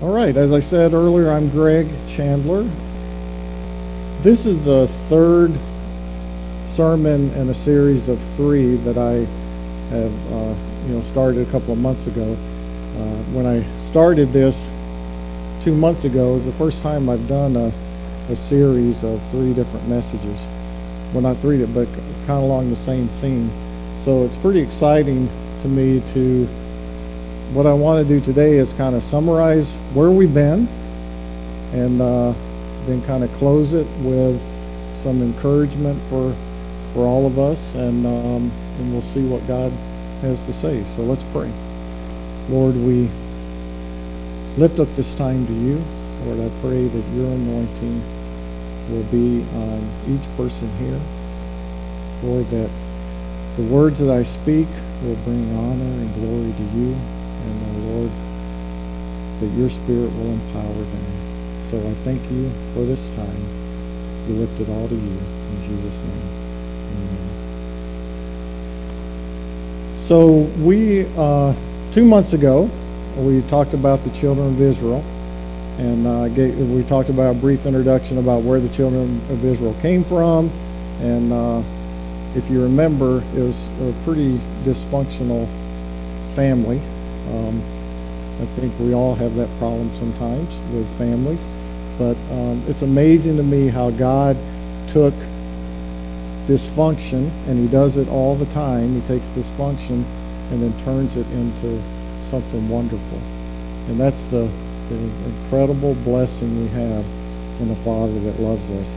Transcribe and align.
All 0.00 0.14
right, 0.14 0.36
as 0.36 0.52
I 0.52 0.60
said 0.60 0.94
earlier, 0.94 1.28
I'm 1.28 1.48
Greg 1.48 1.88
Chandler. 2.06 2.62
This 4.22 4.46
is 4.46 4.64
the 4.64 4.86
third 5.08 5.52
sermon 6.66 7.32
in 7.32 7.48
a 7.48 7.54
series 7.54 8.08
of 8.08 8.16
three 8.36 8.76
that 8.76 8.96
I 8.96 9.14
have, 9.90 10.32
uh, 10.32 10.54
you 10.86 10.94
know, 10.94 11.00
started 11.02 11.48
a 11.48 11.50
couple 11.50 11.72
of 11.72 11.80
months 11.80 12.06
ago. 12.06 12.30
Uh, 12.30 13.16
when 13.34 13.44
I 13.44 13.64
started 13.78 14.28
this 14.28 14.70
two 15.62 15.74
months 15.74 16.04
ago, 16.04 16.30
it 16.30 16.34
was 16.34 16.46
the 16.46 16.52
first 16.52 16.80
time 16.80 17.10
I've 17.10 17.26
done 17.26 17.56
a, 17.56 17.72
a 18.30 18.36
series 18.36 19.02
of 19.02 19.20
three 19.32 19.52
different 19.52 19.88
messages. 19.88 20.40
Well, 21.12 21.22
not 21.22 21.38
three, 21.38 21.58
but 21.66 21.88
kind 22.28 22.38
of 22.38 22.44
along 22.44 22.70
the 22.70 22.76
same 22.76 23.08
theme. 23.20 23.50
So 24.04 24.22
it's 24.22 24.36
pretty 24.36 24.60
exciting 24.60 25.28
to 25.62 25.66
me 25.66 26.00
to 26.12 26.48
what 27.52 27.66
I 27.66 27.72
want 27.72 28.06
to 28.06 28.14
do 28.14 28.20
today 28.20 28.58
is 28.58 28.72
kind 28.74 28.94
of 28.94 29.02
summarize 29.02 29.72
where 29.94 30.10
we've 30.10 30.32
been 30.34 30.68
and 31.72 32.00
uh, 32.00 32.34
then 32.86 33.02
kind 33.02 33.24
of 33.24 33.32
close 33.34 33.72
it 33.72 33.86
with 34.00 34.40
some 34.98 35.22
encouragement 35.22 35.98
for 36.10 36.34
for 36.92 37.06
all 37.06 37.26
of 37.26 37.38
us 37.38 37.74
and 37.74 38.06
um, 38.06 38.50
and 38.78 38.92
we'll 38.92 39.02
see 39.02 39.26
what 39.26 39.46
God 39.48 39.72
has 40.20 40.42
to 40.44 40.52
say. 40.52 40.84
So 40.96 41.02
let's 41.02 41.24
pray. 41.32 41.50
Lord, 42.50 42.74
we 42.74 43.08
lift 44.58 44.78
up 44.78 44.88
this 44.94 45.14
time 45.14 45.46
to 45.46 45.52
you. 45.52 45.82
Lord, 46.26 46.40
I 46.40 46.50
pray 46.60 46.86
that 46.86 47.14
your 47.14 47.30
anointing 47.32 48.02
will 48.90 49.04
be 49.04 49.42
on 49.54 49.88
each 50.06 50.36
person 50.36 50.68
here. 50.78 51.00
Lord, 52.22 52.46
that 52.50 52.70
the 53.56 53.62
words 53.64 53.98
that 54.00 54.10
I 54.10 54.22
speak 54.22 54.68
will 55.02 55.16
bring 55.24 55.50
honor 55.56 55.84
and 55.84 56.14
glory 56.14 56.52
to 56.52 56.78
you 56.78 56.96
Lord, 57.88 58.10
that 59.40 59.50
your 59.58 59.70
Spirit 59.70 60.12
will 60.14 60.32
empower 60.32 60.72
them. 60.72 61.04
So 61.70 61.78
I 61.78 61.94
thank 62.04 62.22
you 62.30 62.50
for 62.74 62.84
this 62.84 63.08
time. 63.10 63.42
We 64.28 64.34
lift 64.34 64.60
it 64.60 64.68
all 64.68 64.88
to 64.88 64.94
you. 64.94 65.00
In 65.00 65.62
Jesus' 65.68 66.02
name, 66.02 66.28
amen. 66.92 67.28
So 69.98 70.48
we, 70.64 71.06
uh, 71.16 71.54
two 71.92 72.04
months 72.04 72.32
ago, 72.32 72.70
we 73.16 73.42
talked 73.42 73.74
about 73.74 74.02
the 74.04 74.10
children 74.10 74.48
of 74.48 74.60
Israel. 74.60 75.04
And 75.78 76.06
uh, 76.06 76.28
gave, 76.28 76.58
we 76.70 76.82
talked 76.82 77.08
about 77.08 77.36
a 77.36 77.38
brief 77.38 77.64
introduction 77.64 78.18
about 78.18 78.42
where 78.42 78.58
the 78.58 78.68
children 78.70 79.20
of 79.30 79.44
Israel 79.44 79.74
came 79.80 80.02
from. 80.02 80.50
And 81.00 81.32
uh, 81.32 81.62
if 82.34 82.50
you 82.50 82.62
remember, 82.62 83.22
it 83.36 83.40
was 83.40 83.64
a 83.80 83.92
pretty 84.04 84.38
dysfunctional 84.64 85.46
family. 86.34 86.80
Um, 87.30 87.62
I 88.40 88.46
think 88.56 88.72
we 88.78 88.94
all 88.94 89.14
have 89.16 89.34
that 89.34 89.48
problem 89.58 89.90
sometimes 89.94 90.48
with 90.72 90.86
families. 90.98 91.44
But 91.98 92.16
um, 92.30 92.62
it's 92.68 92.82
amazing 92.82 93.36
to 93.36 93.42
me 93.42 93.68
how 93.68 93.90
God 93.90 94.36
took 94.88 95.14
dysfunction, 96.46 97.30
and 97.48 97.58
he 97.58 97.66
does 97.66 97.96
it 97.96 98.08
all 98.08 98.36
the 98.36 98.46
time. 98.46 99.00
He 99.00 99.06
takes 99.08 99.28
dysfunction 99.30 100.04
and 100.50 100.62
then 100.62 100.72
turns 100.84 101.16
it 101.16 101.26
into 101.32 101.82
something 102.22 102.68
wonderful. 102.68 103.18
And 103.88 103.98
that's 103.98 104.26
the, 104.26 104.48
the 104.88 104.98
incredible 105.26 105.94
blessing 105.96 106.62
we 106.62 106.68
have 106.68 107.04
in 107.60 107.70
a 107.70 107.76
Father 107.76 108.18
that 108.20 108.40
loves 108.40 108.70
us. 108.70 108.94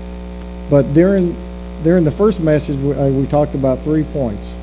But 0.69 0.93
during, 0.93 1.35
during 1.83 2.03
the 2.03 2.11
first 2.11 2.39
message, 2.39 2.77
we, 2.77 2.93
uh, 2.93 3.07
we 3.09 3.25
talked 3.27 3.55
about 3.55 3.79
three 3.79 4.03
points. 4.03 4.55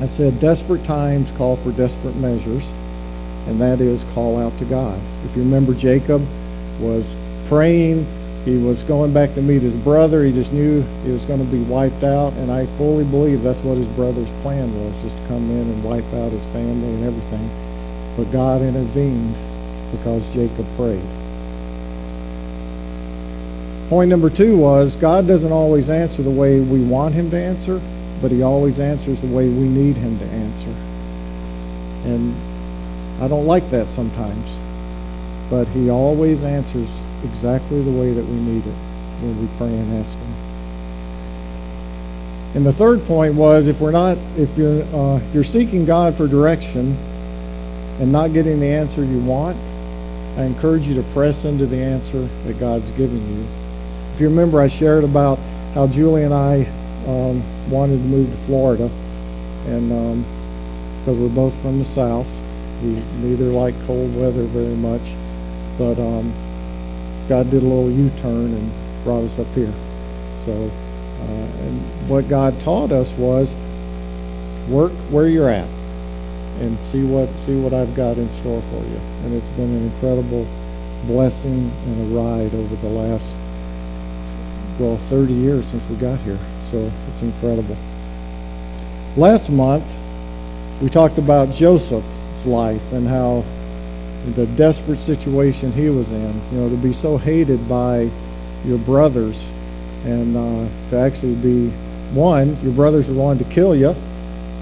I 0.00 0.06
said 0.06 0.40
desperate 0.40 0.84
times 0.84 1.30
call 1.32 1.56
for 1.56 1.70
desperate 1.72 2.16
measures, 2.16 2.68
and 3.46 3.60
that 3.60 3.80
is 3.80 4.04
call 4.14 4.38
out 4.38 4.56
to 4.58 4.64
God. 4.64 4.98
If 5.24 5.36
you 5.36 5.42
remember, 5.42 5.74
Jacob 5.74 6.26
was 6.80 7.14
praying. 7.46 8.06
He 8.44 8.58
was 8.58 8.82
going 8.82 9.12
back 9.12 9.32
to 9.34 9.42
meet 9.42 9.62
his 9.62 9.74
brother. 9.74 10.22
He 10.24 10.32
just 10.32 10.52
knew 10.52 10.82
he 11.04 11.10
was 11.10 11.24
going 11.24 11.40
to 11.40 11.50
be 11.50 11.62
wiped 11.62 12.04
out, 12.04 12.32
and 12.34 12.50
I 12.50 12.66
fully 12.76 13.04
believe 13.04 13.42
that's 13.42 13.60
what 13.60 13.78
his 13.78 13.86
brother's 13.88 14.30
plan 14.42 14.72
was, 14.84 15.00
just 15.02 15.16
to 15.16 15.26
come 15.28 15.50
in 15.50 15.62
and 15.62 15.84
wipe 15.84 16.04
out 16.12 16.30
his 16.30 16.44
family 16.52 16.88
and 16.94 17.04
everything. 17.04 17.48
But 18.16 18.30
God 18.32 18.60
intervened 18.60 19.34
because 19.92 20.26
Jacob 20.34 20.66
prayed. 20.76 21.02
Point 23.88 24.10
number 24.10 24.30
two 24.30 24.56
was 24.56 24.96
God 24.96 25.26
doesn't 25.26 25.52
always 25.52 25.88
answer 25.88 26.22
the 26.22 26.30
way 26.30 26.60
we 26.60 26.82
want 26.82 27.14
him 27.14 27.30
to 27.30 27.38
answer, 27.38 27.80
but 28.20 28.30
he 28.30 28.42
always 28.42 28.80
answers 28.80 29.20
the 29.20 29.34
way 29.34 29.48
we 29.48 29.68
need 29.68 29.96
him 29.96 30.18
to 30.18 30.24
answer. 30.26 30.74
And 32.04 32.34
I 33.20 33.28
don't 33.28 33.46
like 33.46 33.68
that 33.70 33.86
sometimes, 33.86 34.50
but 35.50 35.66
he 35.68 35.90
always 35.90 36.42
answers 36.42 36.88
exactly 37.24 37.82
the 37.82 37.90
way 37.90 38.12
that 38.12 38.24
we 38.24 38.36
need 38.36 38.66
it 38.66 38.76
when 39.22 39.40
we 39.40 39.48
pray 39.56 39.68
and 39.68 40.00
ask 40.00 40.16
him. 40.18 40.34
And 42.54 42.64
the 42.64 42.72
third 42.72 43.04
point 43.06 43.34
was 43.34 43.66
if 43.66 43.80
we're 43.80 43.90
not, 43.90 44.16
if 44.36 44.56
you're, 44.56 44.82
uh, 44.94 45.16
if 45.16 45.34
you're 45.34 45.44
seeking 45.44 45.84
God 45.84 46.14
for 46.14 46.28
direction 46.28 46.96
and 48.00 48.12
not 48.12 48.32
getting 48.32 48.60
the 48.60 48.66
answer 48.66 49.04
you 49.04 49.18
want, 49.20 49.56
I 50.36 50.44
encourage 50.44 50.86
you 50.86 50.94
to 50.94 51.02
press 51.12 51.44
into 51.44 51.66
the 51.66 51.78
answer 51.78 52.20
that 52.22 52.58
God's 52.58 52.90
given 52.92 53.18
you. 53.36 53.46
If 54.14 54.20
you 54.20 54.28
remember, 54.28 54.60
I 54.60 54.68
shared 54.68 55.04
about 55.04 55.38
how 55.74 55.86
Julie 55.86 56.22
and 56.22 56.34
I 56.34 56.66
um, 57.06 57.42
wanted 57.70 57.98
to 57.98 58.04
move 58.04 58.30
to 58.30 58.36
Florida, 58.38 58.90
and 59.66 59.88
because 61.00 61.16
um, 61.16 61.22
we're 61.22 61.28
both 61.28 61.60
from 61.62 61.78
the 61.78 61.84
South, 61.84 62.28
we 62.82 62.90
neither 63.20 63.46
like 63.46 63.74
cold 63.86 64.14
weather 64.16 64.44
very 64.44 64.74
much, 64.76 65.02
but 65.78 65.98
um, 65.98 66.32
God 67.28 67.50
did 67.50 67.62
a 67.62 67.66
little 67.66 67.90
U-turn 67.90 68.52
and 68.52 68.72
brought 69.04 69.24
us 69.24 69.38
up 69.38 69.46
here. 69.54 69.72
So, 70.44 70.52
uh, 70.52 71.24
and 71.24 72.08
what 72.08 72.28
God 72.28 72.58
taught 72.60 72.92
us 72.92 73.12
was 73.12 73.54
work 74.68 74.92
where 75.10 75.28
you're 75.28 75.50
at 75.50 75.68
and 76.60 76.78
see 76.78 77.04
what 77.04 77.28
see 77.36 77.58
what 77.58 77.74
I've 77.74 77.94
got 77.94 78.16
in 78.18 78.28
store 78.30 78.62
for 78.62 78.84
you. 78.84 79.00
And 79.24 79.34
it's 79.34 79.48
been 79.48 79.74
an 79.74 79.84
incredible 79.84 80.46
blessing 81.06 81.70
and 81.86 82.12
a 82.12 82.20
ride 82.20 82.54
over 82.54 82.76
the 82.76 82.88
last 82.88 83.36
well 84.78 84.96
30 84.96 85.32
years 85.32 85.66
since 85.66 85.82
we 85.88 85.96
got 85.96 86.18
here. 86.20 86.38
So 86.70 86.90
it's 87.08 87.22
incredible. 87.22 87.76
Last 89.16 89.50
month, 89.50 89.84
we 90.82 90.88
talked 90.88 91.18
about 91.18 91.52
Life 92.46 92.92
and 92.92 93.06
how 93.06 93.44
the 94.32 94.46
desperate 94.56 94.98
situation 94.98 95.72
he 95.72 95.90
was 95.90 96.10
in, 96.10 96.32
you 96.50 96.60
know, 96.60 96.68
to 96.68 96.76
be 96.76 96.92
so 96.92 97.18
hated 97.18 97.68
by 97.68 98.08
your 98.64 98.78
brothers 98.78 99.46
and 100.04 100.36
uh, 100.36 100.66
to 100.90 100.98
actually 100.98 101.34
be, 101.36 101.68
one, 102.12 102.56
your 102.62 102.72
brothers 102.72 103.08
were 103.08 103.14
wanting 103.14 103.46
to 103.46 103.52
kill 103.52 103.74
you, 103.74 103.94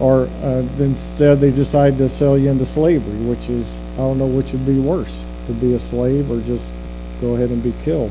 or 0.01 0.29
uh, 0.43 0.67
instead 0.79 1.41
they 1.41 1.51
decide 1.51 1.97
to 1.99 2.09
sell 2.09 2.37
you 2.37 2.51
into 2.51 2.67
slavery, 2.67 3.19
which 3.27 3.49
is, 3.49 3.67
I 3.95 3.99
don't 3.99 4.19
know 4.19 4.27
which 4.27 4.53
would 4.53 4.67
be 4.67 4.79
worse, 4.81 5.25
to 5.47 5.53
be 5.53 5.75
a 5.75 5.79
slave 5.79 6.31
or 6.31 6.41
just 6.41 6.73
go 7.21 7.35
ahead 7.35 7.51
and 7.51 7.63
be 7.63 7.73
killed. 7.85 8.11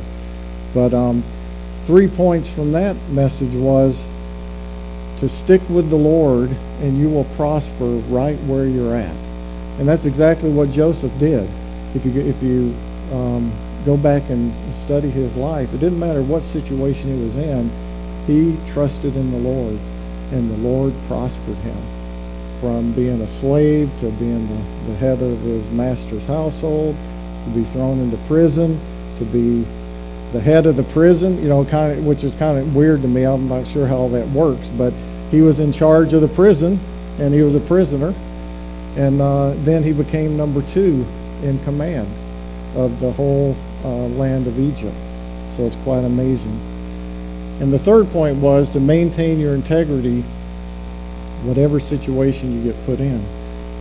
But 0.73 0.93
um, 0.93 1.23
three 1.85 2.07
points 2.07 2.49
from 2.49 2.71
that 2.71 2.95
message 3.09 3.53
was 3.53 4.05
to 5.19 5.27
stick 5.27 5.61
with 5.69 5.89
the 5.89 5.97
Lord 5.97 6.49
and 6.81 6.97
you 6.97 7.09
will 7.09 7.25
prosper 7.35 7.85
right 7.85 8.37
where 8.41 8.65
you're 8.65 8.95
at. 8.95 9.15
And 9.79 9.87
that's 9.87 10.05
exactly 10.05 10.49
what 10.49 10.71
Joseph 10.71 11.17
did. 11.19 11.49
If 11.95 12.05
you, 12.05 12.21
if 12.21 12.41
you 12.43 12.73
um, 13.11 13.51
go 13.85 13.97
back 13.97 14.29
and 14.29 14.53
study 14.73 15.09
his 15.09 15.35
life, 15.35 15.73
it 15.73 15.79
didn't 15.79 15.99
matter 15.99 16.21
what 16.21 16.43
situation 16.43 17.15
he 17.15 17.23
was 17.23 17.37
in, 17.37 17.69
he 18.27 18.57
trusted 18.71 19.15
in 19.15 19.31
the 19.31 19.37
Lord 19.37 19.77
and 20.31 20.49
the 20.49 20.57
Lord 20.57 20.93
prospered 21.07 21.57
him. 21.57 21.77
From 22.59 22.93
being 22.93 23.19
a 23.21 23.27
slave 23.27 23.89
to 24.01 24.11
being 24.11 24.47
the, 24.47 24.91
the 24.91 24.95
head 24.97 25.21
of 25.21 25.39
his 25.41 25.69
master's 25.71 26.25
household, 26.27 26.95
to 27.45 27.49
be 27.51 27.63
thrown 27.63 27.99
into 27.99 28.17
prison, 28.27 28.79
to 29.17 29.25
be 29.25 29.65
the 30.31 30.39
head 30.39 30.65
of 30.65 30.77
the 30.77 30.83
prison, 30.83 31.41
you 31.41 31.49
know, 31.49 31.65
kind 31.65 31.97
of, 31.97 32.05
which 32.05 32.23
is 32.23 32.33
kind 32.35 32.57
of 32.57 32.75
weird 32.75 33.01
to 33.01 33.07
me. 33.07 33.23
I'm 33.23 33.49
not 33.49 33.65
sure 33.65 33.87
how 33.87 34.07
that 34.09 34.27
works, 34.29 34.69
but 34.69 34.93
he 35.31 35.41
was 35.41 35.59
in 35.59 35.71
charge 35.71 36.13
of 36.13 36.21
the 36.21 36.27
prison, 36.27 36.79
and 37.19 37.33
he 37.33 37.41
was 37.41 37.55
a 37.55 37.59
prisoner, 37.59 38.13
and 38.97 39.21
uh, 39.21 39.53
then 39.63 39.83
he 39.83 39.93
became 39.93 40.35
number 40.35 40.61
two 40.61 41.05
in 41.43 41.57
command 41.63 42.07
of 42.75 42.99
the 42.99 43.11
whole 43.11 43.55
uh, 43.83 43.87
land 43.87 44.47
of 44.47 44.59
Egypt. 44.59 44.95
So 45.55 45.65
it's 45.65 45.75
quite 45.77 46.03
amazing. 46.03 46.59
And 47.59 47.71
the 47.71 47.79
third 47.79 48.07
point 48.11 48.37
was 48.37 48.69
to 48.69 48.79
maintain 48.79 49.39
your 49.39 49.53
integrity, 49.53 50.21
whatever 51.43 51.79
situation 51.79 52.55
you 52.55 52.71
get 52.71 52.85
put 52.85 52.99
in. 52.99 53.23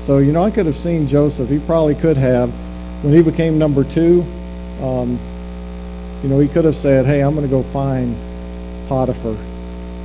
So 0.03 0.19
you 0.19 0.33
know, 0.33 0.43
I 0.43 0.51
could 0.51 0.67
have 0.67 0.77
seen 0.77 1.07
Joseph. 1.07 1.49
He 1.49 1.59
probably 1.61 1.95
could 1.95 2.17
have, 2.17 2.51
when 3.03 3.13
he 3.13 3.23
became 3.23 3.59
number 3.59 3.85
two. 3.85 4.25
Um, 4.83 5.19
you 6.23 6.29
know, 6.29 6.39
he 6.39 6.49
could 6.49 6.67
have 6.67 6.77
said, 6.77 7.07
hey, 7.07 7.23
I'm 7.23 7.35
going 7.35 7.47
to 7.47 7.51
go 7.51 7.63
find 7.63 8.15
Potiphar 8.89 9.37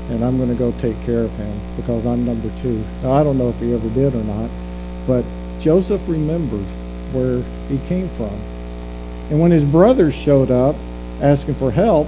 and 0.10 0.24
I'm 0.24 0.38
going 0.38 0.50
to 0.50 0.56
go 0.56 0.72
take 0.80 1.00
care 1.04 1.22
of 1.22 1.32
him 1.32 1.60
because 1.76 2.06
I'm 2.06 2.26
number 2.26 2.50
two. 2.62 2.84
Now, 3.02 3.12
I 3.12 3.24
don't 3.24 3.38
know 3.38 3.50
if 3.50 3.60
he 3.60 3.74
ever 3.74 3.90
did 3.90 4.14
or 4.14 4.24
not, 4.24 4.50
but 5.08 5.26
Joseph 5.60 6.02
remembered 6.08 6.66
where 7.12 7.42
he 7.70 7.78
came 7.88 8.10
from. 8.10 8.34
And 9.30 9.40
when 9.40 9.52
his 9.52 9.64
brothers 9.64 10.14
showed 10.14 10.52
up 10.52 10.76
asking 11.22 11.56
for 11.56 11.72
help, 11.72 12.08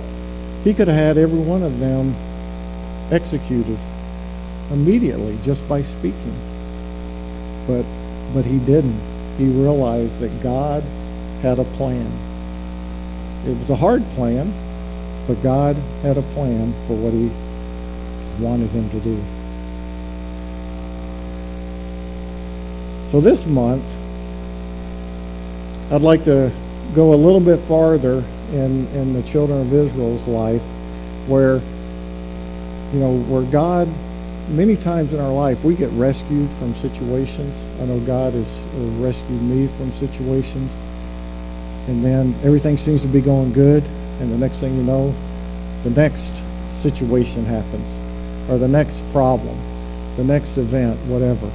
he 0.63 0.73
could 0.73 0.87
have 0.87 0.97
had 0.97 1.17
every 1.17 1.39
one 1.39 1.63
of 1.63 1.79
them 1.79 2.15
executed 3.11 3.77
immediately 4.71 5.37
just 5.43 5.67
by 5.67 5.81
speaking. 5.81 6.35
But 7.65 7.85
but 8.33 8.45
he 8.45 8.59
didn't. 8.59 8.99
He 9.37 9.45
realized 9.45 10.19
that 10.19 10.43
God 10.43 10.83
had 11.41 11.59
a 11.59 11.63
plan. 11.63 12.11
It 13.45 13.57
was 13.57 13.69
a 13.69 13.75
hard 13.75 14.03
plan, 14.15 14.51
but 15.27 15.41
God 15.41 15.75
had 16.01 16.17
a 16.17 16.21
plan 16.21 16.73
for 16.87 16.95
what 16.95 17.13
he 17.13 17.29
wanted 18.43 18.69
him 18.71 18.89
to 18.89 18.99
do. 18.99 19.23
So 23.07 23.21
this 23.21 23.45
month, 23.45 23.85
I'd 25.91 26.01
like 26.01 26.25
to 26.25 26.51
go 26.93 27.13
a 27.13 27.15
little 27.15 27.39
bit 27.39 27.57
farther 27.61 28.21
in, 28.51 28.85
in 28.87 29.13
the 29.13 29.23
children 29.23 29.61
of 29.61 29.73
Israel's 29.73 30.27
life 30.27 30.61
where, 31.27 31.61
you 32.93 32.99
know, 32.99 33.17
where 33.29 33.43
God, 33.43 33.87
many 34.49 34.75
times 34.75 35.13
in 35.13 35.21
our 35.21 35.31
life, 35.31 35.63
we 35.63 35.75
get 35.75 35.89
rescued 35.91 36.49
from 36.59 36.75
situations. 36.75 37.55
I 37.81 37.85
know 37.85 37.97
God 38.01 38.33
has 38.33 38.59
rescued 38.99 39.41
me 39.41 39.67
from 39.77 39.91
situations. 39.93 40.75
And 41.87 42.03
then 42.03 42.35
everything 42.43 42.75
seems 42.75 43.01
to 43.03 43.07
be 43.07 43.21
going 43.21 43.53
good. 43.53 43.83
And 44.19 44.29
the 44.29 44.37
next 44.37 44.57
thing 44.57 44.75
you 44.75 44.83
know, 44.83 45.15
the 45.83 45.91
next 45.91 46.41
situation 46.73 47.45
happens 47.45 47.87
or 48.49 48.57
the 48.57 48.67
next 48.67 49.01
problem, 49.13 49.57
the 50.17 50.25
next 50.25 50.57
event, 50.57 50.99
whatever. 51.05 51.49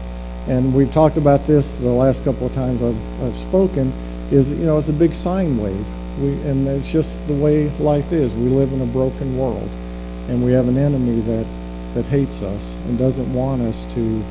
And 0.49 0.75
we've 0.75 0.93
talked 0.93 1.17
about 1.17 1.47
this 1.47 1.77
the 1.77 1.89
last 1.89 2.25
couple 2.25 2.47
of 2.47 2.55
times 2.55 2.83
I've, 2.83 3.23
I've 3.23 3.37
spoken, 3.37 3.93
is, 4.31 4.51
you 4.51 4.67
know, 4.67 4.79
it's 4.79 4.89
a 4.89 4.93
big 4.93 5.15
sine 5.15 5.59
wave. 5.59 5.87
We, 6.21 6.33
and 6.43 6.67
it's 6.69 6.91
just 6.91 7.25
the 7.27 7.35
way 7.35 7.71
life 7.79 8.13
is. 8.13 8.35
We 8.35 8.49
live 8.49 8.73
in 8.73 8.81
a 8.81 8.87
broken 8.87 9.39
world. 9.39 9.69
And 10.29 10.45
we 10.45 10.53
have 10.53 10.69
an 10.69 10.79
enemy 10.79 11.21
that, 11.21 11.47
that 11.95 12.05
hates 12.07 12.43
us 12.43 12.75
and 12.87 12.99
doesn't 12.99 13.33
want 13.33 13.63
us 13.63 13.93
to 13.95 14.23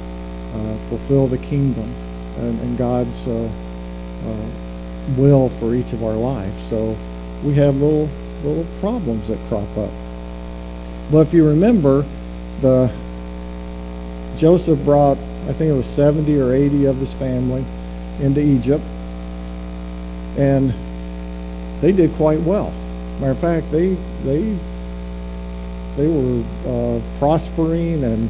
uh, 0.54 0.76
fulfill 0.90 1.28
the 1.28 1.38
kingdom 1.38 1.90
and, 2.40 2.60
and 2.60 2.78
God's 2.78 3.28
uh, 3.28 3.50
uh, 4.26 4.50
will 5.18 5.50
for 5.50 5.76
each 5.76 5.94
of 5.94 6.04
our 6.04 6.14
lives. 6.14 6.70
So 6.70 6.96
we 7.44 7.54
have 7.56 7.76
little, 7.76 8.10
little 8.44 8.66
problems 8.80 9.28
that 9.28 9.40
crop 9.48 9.78
up. 9.78 9.90
But 11.12 11.28
if 11.28 11.34
you 11.34 11.48
remember, 11.48 12.06
the 12.62 12.92
Joseph 14.38 14.84
brought, 14.86 15.18
I 15.48 15.54
think 15.54 15.72
it 15.72 15.76
was 15.76 15.88
70 15.88 16.40
or 16.40 16.54
80 16.54 16.86
of 16.86 16.98
his 16.98 17.14
family 17.14 17.66
into 18.22 18.42
Egypt. 18.42 18.84
And 20.38 20.74
they 21.82 21.92
did 21.92 22.14
quite 22.14 22.40
well. 22.42 22.72
Matter 23.20 23.32
of 23.32 23.40
fact, 23.40 23.72
they 23.72 23.96
they 24.24 24.58
they 25.98 26.08
were 26.08 26.44
uh, 26.66 27.02
prospering 27.20 28.04
and 28.04 28.30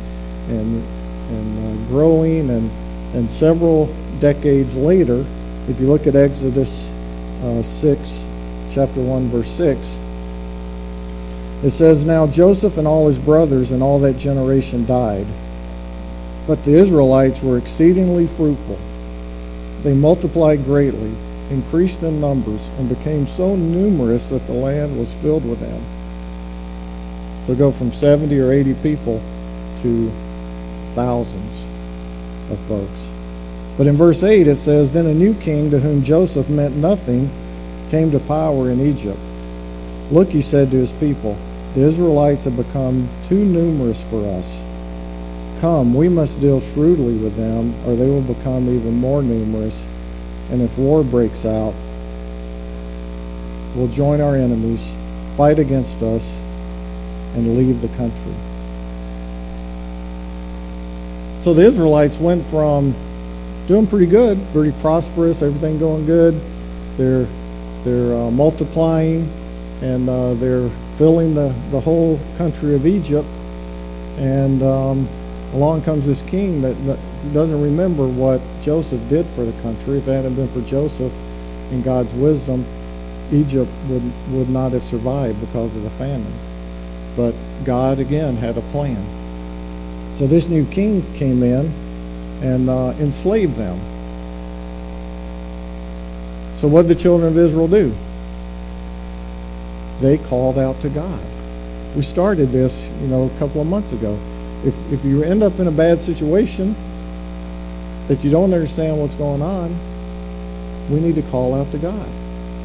and 0.50 0.84
and 1.30 1.58
uh, 1.66 1.88
growing 1.88 2.50
and 2.50 2.70
and 3.14 3.30
several 3.30 3.94
decades 4.20 4.76
later, 4.76 5.26
if 5.68 5.80
you 5.80 5.88
look 5.88 6.08
at 6.08 6.16
Exodus 6.16 6.90
uh, 7.44 7.62
six, 7.62 8.24
chapter 8.74 9.02
one, 9.02 9.28
verse 9.28 9.50
six, 9.50 9.98
it 11.64 11.72
says, 11.72 12.06
"Now 12.06 12.26
Joseph 12.26 12.78
and 12.78 12.88
all 12.88 13.08
his 13.08 13.18
brothers 13.18 13.72
and 13.72 13.84
all 13.84 14.00
that 14.00 14.18
generation 14.18 14.86
died, 14.86 15.28
but 16.48 16.64
the 16.66 16.74
Israelites 16.74 17.42
were 17.42 17.58
exceedingly 17.58 18.28
fruitful; 18.28 18.80
they 19.84 19.94
multiplied 19.94 20.64
greatly." 20.66 21.12
increased 21.52 22.02
in 22.02 22.22
numbers 22.22 22.62
and 22.80 22.90
became 22.90 23.28
so 23.28 23.56
numerous 23.56 24.30
that 24.30 24.46
the 24.48 24.54
land 24.54 24.98
was 24.98 25.14
filled 25.16 25.48
with 25.48 25.60
them. 25.60 25.82
So 27.46 27.56
go 27.56 27.72
from 27.72 27.92
70 27.92 28.40
or 28.40 28.52
80 28.52 28.74
people 28.76 29.22
to 29.82 30.12
thousands 30.96 31.64
of 32.50 32.60
folks. 32.68 33.08
But 33.78 33.88
in 33.88 33.96
verse 33.96 34.24
8 34.24 34.48
it 34.48 34.58
says, 34.58 34.92
Then 34.92 35.08
a 35.08 35.14
new 35.14 35.34
king 35.36 35.70
to 35.72 35.80
whom 35.80 36.04
Joseph 36.04 36.50
meant 36.50 36.76
nothing 36.76 37.30
came 37.90 38.12
to 38.12 38.20
power 38.20 38.70
in 38.70 38.80
Egypt. 38.80 39.20
Look, 40.12 40.30
he 40.30 40.42
said 40.42 40.72
to 40.72 40.78
his 40.78 40.92
people, 40.94 41.38
the 41.74 41.82
Israelites 41.82 42.44
have 42.44 42.58
become 42.58 43.08
too 43.28 43.44
numerous 43.44 44.02
for 44.04 44.26
us. 44.38 44.62
Come, 45.62 45.94
we 45.94 46.10
must 46.10 46.42
deal 46.42 46.60
shrewdly 46.60 47.16
with 47.16 47.38
them, 47.38 47.74
or 47.88 47.96
they 47.96 48.10
will 48.10 48.22
become 48.22 48.68
even 48.68 48.96
more 48.96 49.24
numerous 49.24 49.82
and 50.52 50.62
if 50.62 50.78
war 50.78 51.02
breaks 51.02 51.46
out, 51.46 51.74
we'll 53.74 53.88
join 53.88 54.20
our 54.20 54.36
enemies, 54.36 54.86
fight 55.38 55.60
against 55.60 55.96
us, 56.02 56.30
and 57.36 57.58
leave 57.58 57.82
the 57.82 57.88
country. 57.96 58.34
So 61.40 61.54
the 61.54 61.62
Israelites 61.62 62.18
went 62.18 62.46
from 62.48 62.94
doing 63.68 63.88
pretty 63.88 64.08
good, 64.08 64.38
pretty 64.52 64.78
prosperous, 64.82 65.42
everything 65.42 65.80
going 65.80 66.06
good. 66.06 66.40
They're 66.98 67.26
they're 67.86 68.14
uh, 68.14 68.30
multiplying 68.30 69.32
and 69.82 70.08
uh, 70.08 70.34
they're 70.36 70.70
filling 70.98 71.34
the, 71.34 71.48
the 71.72 71.80
whole 71.80 72.20
country 72.38 72.76
of 72.76 72.86
Egypt. 72.86 73.28
And 74.18 74.62
um, 74.62 75.08
along 75.54 75.82
comes 75.84 76.06
this 76.06 76.22
king 76.24 76.62
that, 76.62 76.74
that 76.86 77.00
doesn't 77.34 77.62
remember 77.62 78.08
what 78.08 78.42
Joseph 78.62 79.02
did 79.10 79.26
for 79.28 79.44
the 79.44 79.62
country. 79.62 79.98
If 79.98 80.08
it 80.08 80.14
hadn't 80.14 80.36
been 80.36 80.48
for 80.50 80.62
Joseph 80.62 81.12
and 81.72 81.84
God's 81.84 82.12
wisdom, 82.14 82.66
Egypt 83.32 83.72
would, 83.88 84.04
would 84.32 84.50
not 84.50 84.72
have 84.72 84.84
survived 84.84 85.40
because 85.40 85.76
of 85.76 85.84
the 85.84 85.90
famine. 85.92 86.34
But 87.16 87.34
God, 87.66 88.00
again, 88.00 88.38
had 88.38 88.58
a 88.58 88.62
plan. 88.62 89.04
So 90.16 90.28
this 90.28 90.48
new 90.48 90.66
king 90.66 91.02
came 91.16 91.44
in 91.44 91.72
and 92.42 92.70
uh, 92.70 92.92
enslaved 93.00 93.56
them. 93.56 93.80
So 96.58 96.68
what 96.68 96.84
did 96.84 96.98
the 96.98 97.02
children 97.02 97.32
of 97.32 97.38
Israel 97.38 97.68
do? 97.68 97.94
They 100.00 100.18
called 100.18 100.58
out 100.58 100.80
to 100.82 100.90
God. 100.90 101.20
We 101.96 102.04
started 102.04 102.50
this, 102.50 102.88
you 103.02 103.08
know, 103.08 103.26
a 103.26 103.40
couple 103.40 103.62
of 103.62 103.68
months 103.68 103.92
ago. 103.92 104.18
If, 104.66 104.94
if 104.94 105.04
you 105.04 105.24
end 105.24 105.44
up 105.44 105.60
in 105.60 105.68
a 105.68 105.72
bad 105.72 106.00
situation, 106.00 106.76
that 108.08 108.24
you 108.24 108.32
don't 108.32 108.54
understand 108.54 109.00
what's 109.00 109.16
going 109.16 109.42
on, 109.42 109.76
we 110.90 111.00
need 111.00 111.16
to 111.16 111.22
call 111.24 111.56
out 111.56 111.72
to 111.72 111.78
God 111.78 112.08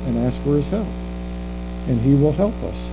and 0.06 0.18
ask 0.18 0.40
for 0.42 0.56
his 0.56 0.66
help. 0.68 0.88
And 1.88 2.00
he 2.00 2.14
will 2.14 2.32
help 2.32 2.54
us. 2.64 2.90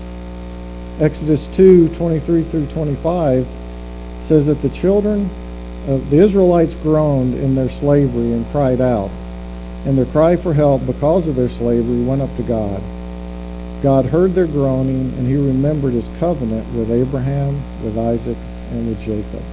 Exodus 1.00 1.48
2, 1.48 1.90
23 1.96 2.44
through 2.44 2.68
25 2.68 3.48
says 4.20 4.46
that 4.46 4.62
the 4.62 4.70
children 4.70 5.30
of 5.88 6.10
the 6.10 6.18
Israelites 6.18 6.76
groaned 6.76 7.34
in 7.34 7.56
their 7.56 7.70
slavery 7.70 8.32
and 8.32 8.46
cried 8.52 8.80
out. 8.80 9.10
And 9.86 9.98
their 9.98 10.06
cry 10.06 10.36
for 10.36 10.54
help 10.54 10.86
because 10.86 11.28
of 11.28 11.36
their 11.36 11.50
slavery 11.50 12.04
went 12.04 12.22
up 12.22 12.34
to 12.38 12.44
God. 12.44 12.82
God 13.82 14.06
heard 14.06 14.34
their 14.34 14.48
groaning, 14.48 15.12
and 15.18 15.28
he 15.28 15.36
remembered 15.36 15.92
his 15.92 16.08
covenant 16.20 16.66
with 16.74 16.90
Abraham, 16.90 17.56
with 17.84 17.98
Isaac, 17.98 18.38
and 18.74 18.88
with 18.88 19.00
Jacob. 19.00 19.44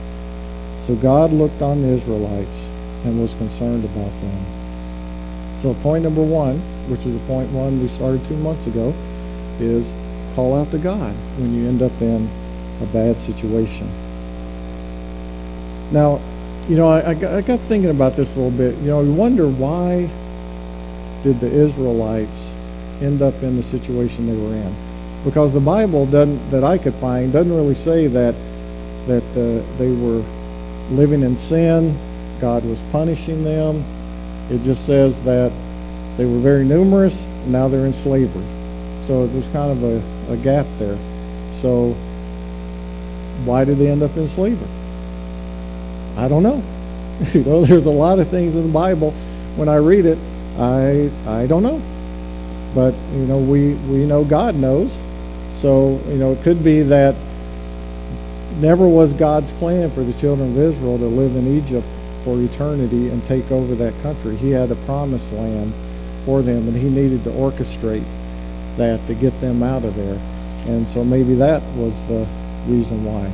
So 0.82 0.94
God 0.96 1.32
looked 1.32 1.62
on 1.62 1.82
the 1.82 1.88
Israelites 1.88 2.66
and 3.04 3.20
was 3.20 3.34
concerned 3.34 3.84
about 3.84 4.10
them. 4.20 4.44
So 5.58 5.74
point 5.74 6.04
number 6.04 6.22
one, 6.22 6.58
which 6.88 7.00
is 7.06 7.12
the 7.12 7.26
point 7.26 7.50
one 7.52 7.80
we 7.80 7.88
started 7.88 8.24
two 8.26 8.36
months 8.38 8.66
ago, 8.66 8.94
is 9.58 9.92
call 10.34 10.58
out 10.58 10.70
to 10.70 10.78
God 10.78 11.14
when 11.38 11.54
you 11.54 11.68
end 11.68 11.82
up 11.82 11.92
in 12.00 12.28
a 12.82 12.86
bad 12.86 13.18
situation. 13.18 13.88
Now, 15.92 16.20
you 16.68 16.76
know, 16.76 16.88
I, 16.88 17.10
I, 17.10 17.14
got, 17.14 17.34
I 17.34 17.40
got 17.42 17.60
thinking 17.60 17.90
about 17.90 18.16
this 18.16 18.36
a 18.36 18.40
little 18.40 18.56
bit. 18.56 18.76
You 18.78 18.88
know, 18.88 19.02
we 19.02 19.10
wonder 19.10 19.48
why 19.48 20.08
did 21.22 21.40
the 21.40 21.50
Israelites 21.50 22.50
end 23.02 23.22
up 23.22 23.34
in 23.42 23.56
the 23.56 23.62
situation 23.62 24.26
they 24.26 24.36
were 24.36 24.54
in? 24.54 24.74
Because 25.24 25.52
the 25.52 25.60
Bible 25.60 26.06
doesn't, 26.06 26.50
that 26.50 26.64
I 26.64 26.78
could 26.78 26.94
find, 26.94 27.32
doesn't 27.32 27.54
really 27.54 27.74
say 27.74 28.06
that 28.06 28.34
that 29.10 29.24
uh, 29.32 29.78
they 29.78 29.92
were 29.92 30.22
living 30.90 31.22
in 31.22 31.36
sin 31.36 31.96
God 32.40 32.64
was 32.64 32.80
punishing 32.90 33.44
them. 33.44 33.84
It 34.50 34.62
just 34.64 34.86
says 34.86 35.22
that 35.24 35.52
they 36.16 36.24
were 36.24 36.38
very 36.38 36.64
numerous, 36.64 37.24
now 37.46 37.68
they're 37.68 37.86
in 37.86 37.92
slavery. 37.92 38.44
So 39.06 39.26
there's 39.26 39.48
kind 39.48 39.70
of 39.70 39.82
a, 39.82 40.32
a 40.32 40.36
gap 40.38 40.66
there. 40.78 40.96
So 41.60 41.92
why 43.44 43.64
did 43.64 43.78
they 43.78 43.88
end 43.88 44.02
up 44.02 44.16
in 44.16 44.26
slavery? 44.26 44.68
I 46.16 46.28
don't 46.28 46.42
know. 46.42 46.62
you 47.32 47.44
know, 47.44 47.64
there's 47.64 47.86
a 47.86 47.90
lot 47.90 48.18
of 48.18 48.28
things 48.28 48.56
in 48.56 48.66
the 48.66 48.72
Bible. 48.72 49.12
When 49.56 49.68
I 49.68 49.76
read 49.76 50.06
it, 50.06 50.18
I 50.58 51.10
I 51.26 51.46
don't 51.46 51.62
know. 51.62 51.80
But 52.74 52.94
you 53.12 53.26
know, 53.26 53.38
we 53.38 53.74
we 53.74 54.06
know 54.06 54.24
God 54.24 54.54
knows. 54.54 54.98
So 55.52 56.00
you 56.08 56.16
know, 56.16 56.32
it 56.32 56.42
could 56.42 56.64
be 56.64 56.82
that 56.82 57.14
never 58.60 58.88
was 58.88 59.12
God's 59.14 59.50
plan 59.52 59.90
for 59.90 60.02
the 60.02 60.12
children 60.14 60.50
of 60.50 60.58
Israel 60.58 60.98
to 60.98 61.06
live 61.06 61.34
in 61.36 61.56
Egypt 61.56 61.86
for 62.24 62.40
eternity 62.40 63.08
and 63.08 63.24
take 63.26 63.50
over 63.50 63.74
that 63.74 64.00
country. 64.02 64.36
He 64.36 64.50
had 64.50 64.70
a 64.70 64.76
promised 64.86 65.32
land 65.32 65.72
for 66.24 66.42
them, 66.42 66.68
and 66.68 66.76
he 66.76 66.88
needed 66.88 67.24
to 67.24 67.30
orchestrate 67.30 68.04
that 68.76 69.04
to 69.06 69.14
get 69.14 69.38
them 69.40 69.62
out 69.62 69.84
of 69.84 69.94
there. 69.96 70.18
And 70.66 70.86
so 70.86 71.04
maybe 71.04 71.34
that 71.36 71.62
was 71.76 72.04
the 72.06 72.26
reason 72.66 73.04
why. 73.04 73.32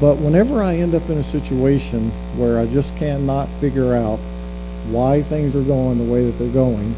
But 0.00 0.18
whenever 0.18 0.62
I 0.62 0.76
end 0.76 0.94
up 0.94 1.08
in 1.10 1.18
a 1.18 1.24
situation 1.24 2.10
where 2.36 2.58
I 2.58 2.66
just 2.66 2.96
cannot 2.96 3.48
figure 3.60 3.94
out 3.94 4.18
why 4.88 5.22
things 5.22 5.54
are 5.54 5.62
going 5.62 5.98
the 5.98 6.12
way 6.12 6.24
that 6.24 6.32
they're 6.32 6.52
going, 6.52 6.94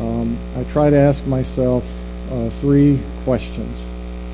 um, 0.00 0.36
I 0.56 0.64
try 0.64 0.90
to 0.90 0.96
ask 0.96 1.26
myself 1.26 1.84
uh, 2.30 2.48
three 2.50 2.98
questions. 3.24 3.82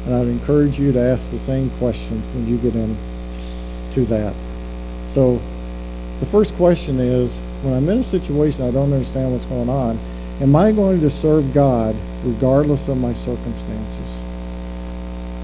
And 0.07 0.14
I'd 0.14 0.28
encourage 0.28 0.78
you 0.78 0.92
to 0.92 1.00
ask 1.00 1.30
the 1.30 1.38
same 1.38 1.71
questions 1.78 2.25
when 2.35 2.47
you 2.47 2.57
get 2.59 2.75
into 2.75 4.04
that. 4.07 4.35
So 5.09 5.40
the 6.21 6.26
first 6.26 6.54
question 6.54 6.99
is, 6.99 7.37
when 7.62 7.75
I'm 7.75 7.88
in 7.88 7.99
a 7.99 8.04
situation 8.04 8.64
I 8.64 8.71
don't 8.71 8.92
understand 8.92 9.33
what's 9.33 9.47
going 9.47 9.69
on, 9.69 9.99
am 10.40 10.57
I 10.57 10.73
going 10.73 11.00
to 11.00 11.11
serve 11.11 11.52
God 11.52 11.95
regardless 12.25 12.88
of 12.88 12.99
my 12.99 13.12
circumstances? 13.12 14.16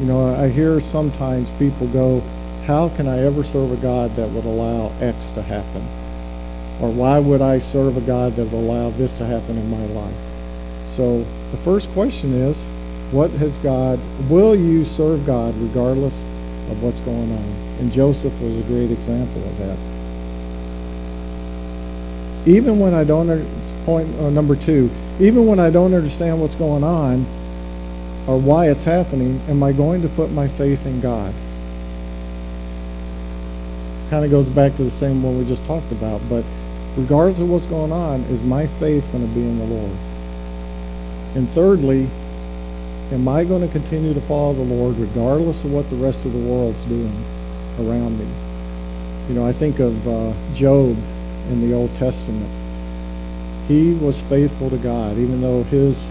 You 0.00 0.06
know, 0.06 0.34
I 0.34 0.48
hear 0.48 0.80
sometimes 0.80 1.50
people 1.58 1.86
go, 1.88 2.22
how 2.66 2.88
can 2.90 3.06
I 3.06 3.20
ever 3.20 3.44
serve 3.44 3.72
a 3.72 3.76
God 3.76 4.14
that 4.16 4.28
would 4.30 4.44
allow 4.44 4.92
X 5.00 5.30
to 5.32 5.42
happen? 5.42 5.82
Or 6.80 6.90
why 6.90 7.18
would 7.18 7.40
I 7.40 7.58
serve 7.58 7.96
a 7.96 8.00
God 8.02 8.36
that 8.36 8.44
would 8.44 8.52
allow 8.52 8.90
this 8.90 9.16
to 9.18 9.25
happen 9.25 9.56
in 9.56 9.70
my 9.70 9.84
life? 9.86 10.16
So 10.88 11.25
the 11.50 11.56
first 11.58 11.88
question 11.90 12.34
is, 12.34 12.62
what 13.12 13.30
has 13.32 13.56
God, 13.58 14.00
will 14.28 14.54
you 14.56 14.84
serve 14.84 15.25
God 15.26 15.54
regardless 15.58 16.14
of 16.70 16.82
what's 16.82 17.00
going 17.00 17.30
on? 17.30 17.44
And 17.78 17.92
Joseph 17.92 18.32
was 18.40 18.58
a 18.58 18.62
great 18.62 18.90
example 18.90 19.44
of 19.44 19.58
that. 19.58 19.78
Even 22.48 22.78
when 22.78 22.94
I 22.94 23.04
don't, 23.04 23.28
point 23.84 24.08
uh, 24.18 24.30
number 24.30 24.56
two, 24.56 24.90
even 25.20 25.46
when 25.46 25.58
I 25.58 25.70
don't 25.70 25.94
understand 25.94 26.40
what's 26.40 26.56
going 26.56 26.82
on 26.82 27.25
or 28.26 28.38
why 28.38 28.68
it's 28.70 28.82
happening, 28.82 29.40
am 29.48 29.62
I 29.62 29.72
going 29.72 30.02
to 30.02 30.08
put 30.08 30.32
my 30.32 30.48
faith 30.48 30.84
in 30.84 31.00
God? 31.00 31.32
Kind 34.10 34.25
of 34.25 34.30
goes 34.30 34.48
back 34.48 34.75
to 34.76 34.84
the 34.84 34.90
same 34.90 35.22
one 35.22 35.38
we 35.38 35.44
just 35.44 35.64
talked 35.66 35.90
about, 35.92 36.20
but 36.28 36.44
regardless 36.96 37.38
of 37.38 37.48
what's 37.50 37.66
going 37.66 37.92
on, 37.92 38.22
is 38.22 38.42
my 38.42 38.66
faith 38.66 39.10
going 39.12 39.26
to 39.26 39.34
be 39.34 39.42
in 39.42 39.58
the 39.58 39.64
Lord? 39.64 39.96
And 41.36 41.48
thirdly, 41.50 42.08
am 43.12 43.28
I 43.28 43.44
going 43.44 43.62
to 43.62 43.68
continue 43.68 44.12
to 44.14 44.20
follow 44.22 44.52
the 44.52 44.62
Lord 44.62 44.96
regardless 44.96 45.64
of 45.64 45.72
what 45.72 45.88
the 45.90 45.96
rest 45.96 46.25
of 46.25 46.32
the 46.32 46.38
world's 46.38 46.84
doing 46.86 47.25
around 47.80 48.18
me? 48.18 48.26
You 49.28 49.34
know, 49.34 49.46
I 49.46 49.52
think 49.52 49.78
of 49.78 50.08
uh, 50.08 50.32
Job 50.54 50.96
in 51.50 51.68
the 51.68 51.75
Old 51.75 51.94
Testament. 51.96 52.50
He 53.68 53.94
was 53.94 54.20
faithful 54.22 54.70
to 54.70 54.78
God, 54.78 55.18
even 55.18 55.40
though 55.40 55.62
his, 55.64 56.04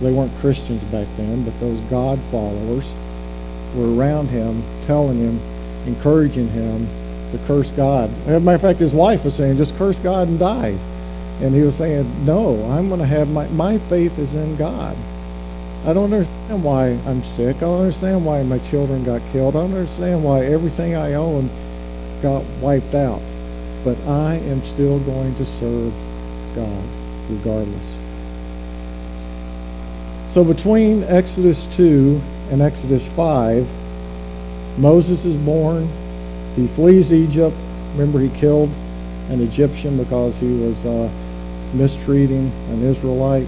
they 0.00 0.12
weren't 0.12 0.32
Christians 0.38 0.82
back 0.84 1.06
then, 1.16 1.44
but 1.44 1.58
those 1.60 1.78
God 1.82 2.18
followers 2.30 2.92
were 3.74 3.94
around 3.94 4.28
him, 4.28 4.62
telling 4.86 5.18
him, 5.18 5.40
encouraging 5.86 6.48
him 6.48 6.88
to 7.32 7.38
curse 7.46 7.70
God. 7.72 8.10
As 8.26 8.28
a 8.28 8.40
matter 8.40 8.56
of 8.56 8.62
fact, 8.62 8.78
his 8.78 8.92
wife 8.92 9.24
was 9.24 9.34
saying, 9.34 9.56
just 9.56 9.76
curse 9.76 9.98
God 9.98 10.28
and 10.28 10.38
die. 10.38 10.76
And 11.40 11.54
he 11.54 11.62
was 11.62 11.76
saying, 11.76 12.24
no, 12.24 12.64
I'm 12.70 12.88
going 12.88 13.00
to 13.00 13.06
have 13.06 13.28
my, 13.30 13.46
my 13.48 13.78
faith 13.78 14.18
is 14.18 14.34
in 14.34 14.56
God. 14.56 14.96
I 15.84 15.92
don't 15.92 16.12
understand 16.12 16.64
why 16.64 16.98
I'm 17.06 17.22
sick. 17.22 17.56
I 17.56 17.60
don't 17.60 17.80
understand 17.80 18.24
why 18.24 18.42
my 18.42 18.58
children 18.58 19.04
got 19.04 19.20
killed. 19.32 19.56
I 19.56 19.60
don't 19.60 19.72
understand 19.72 20.24
why 20.24 20.44
everything 20.44 20.96
I 20.96 21.14
own 21.14 21.50
got 22.22 22.44
wiped 22.60 22.94
out. 22.94 23.20
But 23.84 23.98
I 24.06 24.36
am 24.36 24.62
still 24.64 24.98
going 25.00 25.34
to 25.36 25.46
serve 25.46 25.92
God 26.54 26.84
regardless. 27.28 27.96
So 30.30 30.44
between 30.44 31.02
Exodus 31.04 31.66
2 31.68 32.20
and 32.50 32.60
Exodus 32.60 33.08
5, 33.10 33.66
Moses 34.78 35.24
is 35.24 35.36
born. 35.36 35.88
He 36.56 36.66
flees 36.68 37.12
Egypt. 37.12 37.56
Remember, 37.92 38.18
he 38.18 38.28
killed 38.38 38.70
an 39.30 39.40
Egyptian 39.40 39.96
because 39.96 40.36
he 40.36 40.52
was 40.52 40.84
uh, 40.84 41.10
mistreating 41.74 42.50
an 42.70 42.82
Israelite. 42.82 43.46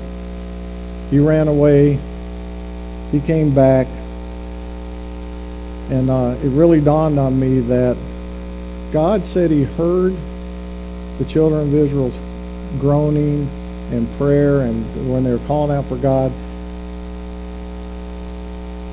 He 1.10 1.18
ran 1.18 1.48
away. 1.48 1.98
He 3.10 3.20
came 3.20 3.54
back. 3.54 3.86
And 5.90 6.10
uh, 6.10 6.36
it 6.42 6.50
really 6.50 6.80
dawned 6.80 7.18
on 7.18 7.38
me 7.40 7.60
that 7.60 7.96
God 8.92 9.24
said 9.24 9.50
he 9.50 9.64
heard 9.64 10.14
the 11.18 11.24
children 11.24 11.62
of 11.62 11.74
Israel's 11.74 12.18
groaning 12.78 13.48
and 13.90 14.10
prayer 14.18 14.60
and 14.60 15.10
when 15.10 15.24
they 15.24 15.32
were 15.32 15.46
calling 15.46 15.74
out 15.74 15.86
for 15.86 15.96
God. 15.96 16.30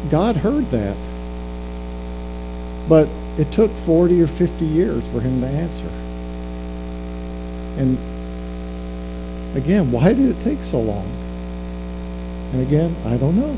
God 0.09 0.37
heard 0.37 0.65
that. 0.71 0.95
But 2.87 3.09
it 3.37 3.51
took 3.51 3.71
40 3.71 4.21
or 4.21 4.27
50 4.27 4.65
years 4.65 5.03
for 5.07 5.19
him 5.19 5.41
to 5.41 5.47
answer. 5.47 5.89
And 7.77 7.97
again, 9.57 9.91
why 9.91 10.13
did 10.13 10.29
it 10.29 10.41
take 10.43 10.63
so 10.63 10.79
long? 10.79 11.09
And 12.53 12.61
again, 12.61 12.95
I 13.05 13.17
don't 13.17 13.35
know. 13.35 13.57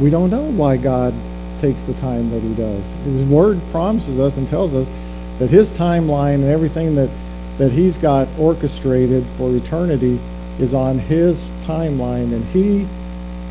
We 0.00 0.10
don't 0.10 0.30
know 0.30 0.50
why 0.52 0.76
God 0.76 1.14
takes 1.60 1.82
the 1.82 1.94
time 1.94 2.30
that 2.30 2.42
he 2.42 2.54
does. 2.54 2.84
His 3.04 3.22
word 3.22 3.60
promises 3.70 4.18
us 4.18 4.36
and 4.36 4.48
tells 4.48 4.74
us 4.74 4.88
that 5.38 5.48
his 5.48 5.70
timeline 5.72 6.36
and 6.36 6.44
everything 6.44 6.94
that, 6.96 7.08
that 7.58 7.72
he's 7.72 7.96
got 7.96 8.28
orchestrated 8.38 9.24
for 9.38 9.54
eternity 9.54 10.18
is 10.58 10.74
on 10.74 10.98
his 10.98 11.48
timeline 11.64 12.32
and 12.34 12.44
he 12.46 12.86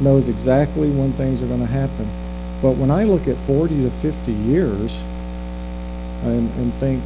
knows 0.01 0.27
exactly 0.27 0.89
when 0.91 1.11
things 1.13 1.41
are 1.41 1.47
going 1.47 1.61
to 1.61 1.65
happen. 1.65 2.07
But 2.61 2.77
when 2.77 2.91
I 2.91 3.03
look 3.03 3.27
at 3.27 3.37
40 3.37 3.83
to 3.83 3.89
50 3.89 4.31
years 4.31 5.01
and, 6.23 6.49
and 6.57 6.73
think, 6.75 7.03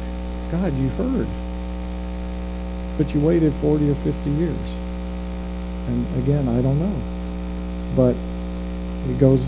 God, 0.50 0.72
you 0.74 0.88
heard. 0.90 1.26
But 2.98 3.14
you 3.14 3.20
waited 3.20 3.52
40 3.54 3.90
or 3.90 3.94
50 3.94 4.30
years. 4.30 4.56
And 5.88 6.18
again, 6.18 6.48
I 6.48 6.60
don't 6.60 6.78
know. 6.78 7.00
But 7.96 8.16
it 9.08 9.18
goes, 9.18 9.42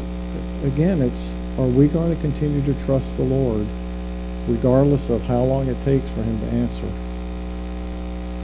again, 0.65 1.03
it's, 1.03 1.33
are 1.59 1.67
we 1.67 1.89
going 1.89 2.15
to 2.15 2.21
continue 2.21 2.63
to 2.63 2.85
trust 2.85 3.17
the 3.17 3.25
Lord 3.25 3.67
regardless 4.49 5.11
of 5.11 5.23
how 5.23 5.43
long 5.43 5.69
it 5.69 5.77
takes 5.85 6.09
for 6.11 6.23
him 6.23 6.39
to 6.41 6.47
answer? 6.47 6.89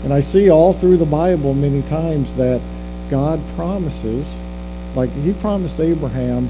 And 0.05 0.13
I 0.13 0.21
see 0.21 0.51
all 0.51 0.73
through 0.73 0.99
the 0.99 1.07
Bible 1.07 1.55
many 1.55 1.83
times 1.83 2.35
that 2.35 2.61
God 3.11 3.41
promises, 3.57 4.35
like 4.95 5.11
he 5.11 5.33
promised 5.35 5.81
Abraham 5.81 6.49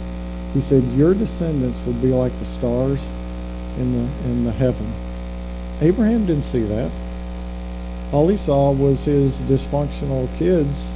he 0.55 0.61
said, 0.61 0.83
Your 0.95 1.15
descendants 1.15 1.79
will 1.85 1.95
be 1.95 2.09
like 2.09 2.37
the 2.39 2.45
stars 2.45 3.05
in 3.79 3.93
the, 3.93 4.29
in 4.29 4.45
the 4.45 4.53
heaven. 4.53 4.91
Abraham 5.81 6.27
didn't 6.27 6.43
see 6.43 6.63
that. 6.63 6.91
All 8.13 8.27
he 8.29 8.37
saw 8.37 8.73
was 8.73 9.05
his 9.05 9.33
dysfunctional 9.43 10.35
kids 10.39 10.91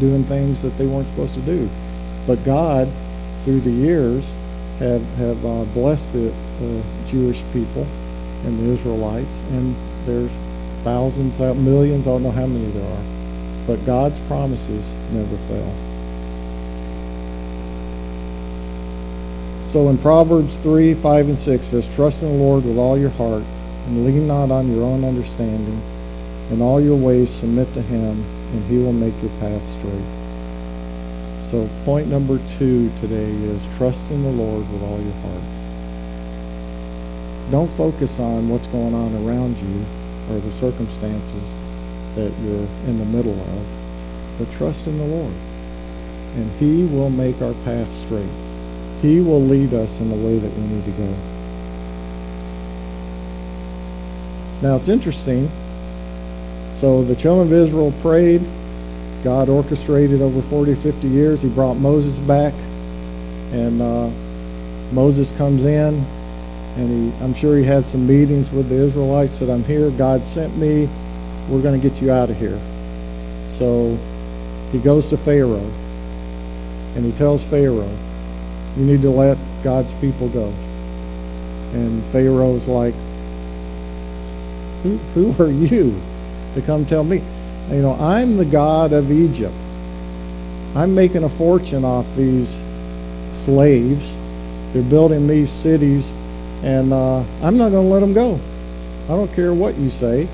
doing 0.00 0.24
things 0.24 0.62
that 0.62 0.76
they 0.78 0.86
weren't 0.86 1.06
supposed 1.06 1.34
to 1.34 1.40
do. 1.42 1.68
But 2.26 2.42
God, 2.44 2.88
through 3.44 3.60
the 3.60 3.70
years, 3.70 4.24
have, 4.78 5.02
have 5.16 5.44
uh, 5.44 5.64
blessed 5.66 6.12
the 6.14 6.30
uh, 6.30 6.82
Jewish 7.08 7.42
people 7.52 7.86
and 8.44 8.58
the 8.58 8.72
Israelites, 8.72 9.38
and 9.52 9.76
there's 10.06 10.32
thousands, 10.82 11.38
millions, 11.38 12.06
I 12.06 12.10
don't 12.10 12.22
know 12.22 12.30
how 12.30 12.46
many 12.46 12.66
there 12.72 12.90
are. 12.90 13.04
But 13.66 13.84
God's 13.86 14.18
promises 14.20 14.92
never 15.12 15.36
fail. 15.48 15.74
So 19.68 19.88
in 19.88 19.98
Proverbs 19.98 20.56
3, 20.58 20.94
5, 20.94 21.28
and 21.28 21.38
6 21.38 21.66
says, 21.66 21.94
Trust 21.94 22.22
in 22.22 22.28
the 22.28 22.34
Lord 22.34 22.64
with 22.64 22.78
all 22.78 22.98
your 22.98 23.10
heart, 23.10 23.42
and 23.86 24.06
lean 24.06 24.26
not 24.26 24.50
on 24.50 24.72
your 24.72 24.84
own 24.84 25.04
understanding. 25.04 25.82
In 26.50 26.62
all 26.62 26.80
your 26.80 26.96
ways 26.96 27.30
submit 27.30 27.72
to 27.74 27.82
him, 27.82 28.22
and 28.52 28.64
he 28.66 28.78
will 28.78 28.92
make 28.92 29.14
your 29.22 29.32
path 29.40 29.62
straight. 29.62 30.23
So 31.54 31.68
point 31.84 32.08
number 32.08 32.40
two 32.58 32.90
today 33.00 33.30
is 33.30 33.64
trust 33.76 34.10
in 34.10 34.24
the 34.24 34.28
Lord 34.28 34.68
with 34.72 34.82
all 34.82 35.00
your 35.00 35.14
heart. 35.22 35.42
Don't 37.52 37.70
focus 37.76 38.18
on 38.18 38.48
what's 38.48 38.66
going 38.66 38.92
on 38.92 39.14
around 39.24 39.56
you 39.58 39.86
or 40.30 40.40
the 40.40 40.50
circumstances 40.50 41.54
that 42.16 42.32
you're 42.42 42.66
in 42.88 42.98
the 42.98 43.04
middle 43.04 43.40
of, 43.40 43.66
but 44.36 44.50
trust 44.50 44.88
in 44.88 44.98
the 44.98 45.06
Lord. 45.06 45.32
And 46.34 46.50
he 46.58 46.86
will 46.86 47.10
make 47.10 47.40
our 47.40 47.54
path 47.62 47.88
straight. 47.88 48.26
He 49.00 49.20
will 49.20 49.40
lead 49.40 49.74
us 49.74 50.00
in 50.00 50.10
the 50.10 50.16
way 50.16 50.36
that 50.36 50.52
we 50.56 50.62
need 50.66 50.84
to 50.84 50.90
go. 50.90 51.14
Now 54.60 54.74
it's 54.74 54.88
interesting. 54.88 55.48
So 56.74 57.04
the 57.04 57.14
children 57.14 57.46
of 57.46 57.52
Israel 57.52 57.92
prayed. 58.02 58.42
God 59.24 59.48
orchestrated 59.48 60.20
over 60.20 60.42
40, 60.42 60.74
50 60.74 61.08
years. 61.08 61.42
He 61.42 61.48
brought 61.48 61.74
Moses 61.74 62.18
back. 62.18 62.52
And 63.52 63.80
uh, 63.80 64.10
Moses 64.92 65.32
comes 65.32 65.64
in. 65.64 66.04
And 66.76 67.12
he, 67.12 67.24
I'm 67.24 67.34
sure 67.34 67.56
he 67.56 67.64
had 67.64 67.86
some 67.86 68.06
meetings 68.06 68.52
with 68.52 68.68
the 68.68 68.76
Israelites. 68.76 69.32
Said, 69.32 69.48
I'm 69.48 69.64
here. 69.64 69.90
God 69.92 70.24
sent 70.26 70.56
me. 70.58 70.88
we're 71.48 71.62
going 71.62 71.80
to 71.80 71.88
get 71.88 72.02
you 72.02 72.12
out 72.12 72.30
of 72.30 72.38
here. 72.38 72.60
So 73.48 73.98
he 74.72 74.78
goes 74.78 75.08
to 75.08 75.16
Pharaoh 75.16 75.72
and 76.96 77.04
he 77.04 77.12
tells 77.12 77.42
Pharaoh, 77.42 77.90
you 78.76 78.84
need 78.84 79.02
to 79.02 79.10
let 79.10 79.38
God's 79.62 79.92
people 79.94 80.28
go. 80.28 80.52
And 81.72 82.04
Pharaoh's 82.06 82.68
like, 82.68 82.94
who, 84.82 84.96
who 85.14 85.42
are 85.42 85.50
you 85.50 86.00
to 86.54 86.62
come 86.62 86.84
tell 86.84 87.04
me? 87.04 87.22
You 87.70 87.82
know, 87.82 87.94
I'm 87.94 88.36
the 88.36 88.44
God 88.44 88.92
of 88.92 89.10
Egypt. 89.10 89.54
I'm 90.74 90.94
making 90.94 91.24
a 91.24 91.28
fortune 91.28 91.84
off 91.84 92.06
these 92.16 92.56
slaves. 93.32 94.14
They're 94.72 94.82
building 94.82 95.26
these 95.26 95.50
cities, 95.50 96.10
and 96.62 96.92
uh, 96.92 97.20
I'm 97.42 97.56
not 97.56 97.70
going 97.70 97.86
to 97.86 97.92
let 97.92 98.00
them 98.00 98.12
go. 98.12 98.40
I 99.04 99.08
don't 99.08 99.32
care 99.34 99.54
what 99.54 99.76
you 99.76 99.90
say. 99.90 100.26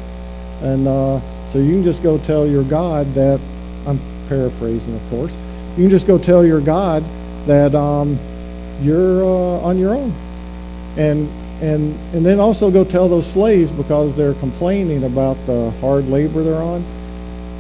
And 0.63 0.89
uh, 0.89 1.21
so 1.51 1.59
you 1.59 1.73
can 1.73 1.85
just 1.85 2.03
go 2.03 2.19
tell 2.19 2.47
your 2.47 2.65
God 2.65 3.07
that, 3.15 3.41
I'm 3.87 3.99
paraphrasing, 4.29 4.95
of 4.95 5.11
course, 5.11 5.37
you 5.77 5.85
can 5.85 5.91
just 5.91 6.07
go 6.07 6.19
tell 6.19 6.45
your 6.45 6.61
God 6.61 7.05
that 7.47 7.75
um, 7.75 8.19
you're 8.81 9.23
uh, 9.25 9.61
on 9.61 9.79
your 9.79 9.95
own. 9.95 10.13
And, 10.97 11.29
and, 11.63 11.99
and 12.15 12.25
then 12.25 12.41
also 12.41 12.71
go 12.71 12.85
tell 12.85 13.09
those 13.09 13.31
slaves 13.31 13.71
because 13.71 14.17
they're 14.17 14.35
complaining 14.35 15.05
about 15.05 15.35
the 15.47 15.71
hard 15.81 16.09
labor 16.09 16.43
they're 16.43 16.63
on, 16.63 16.85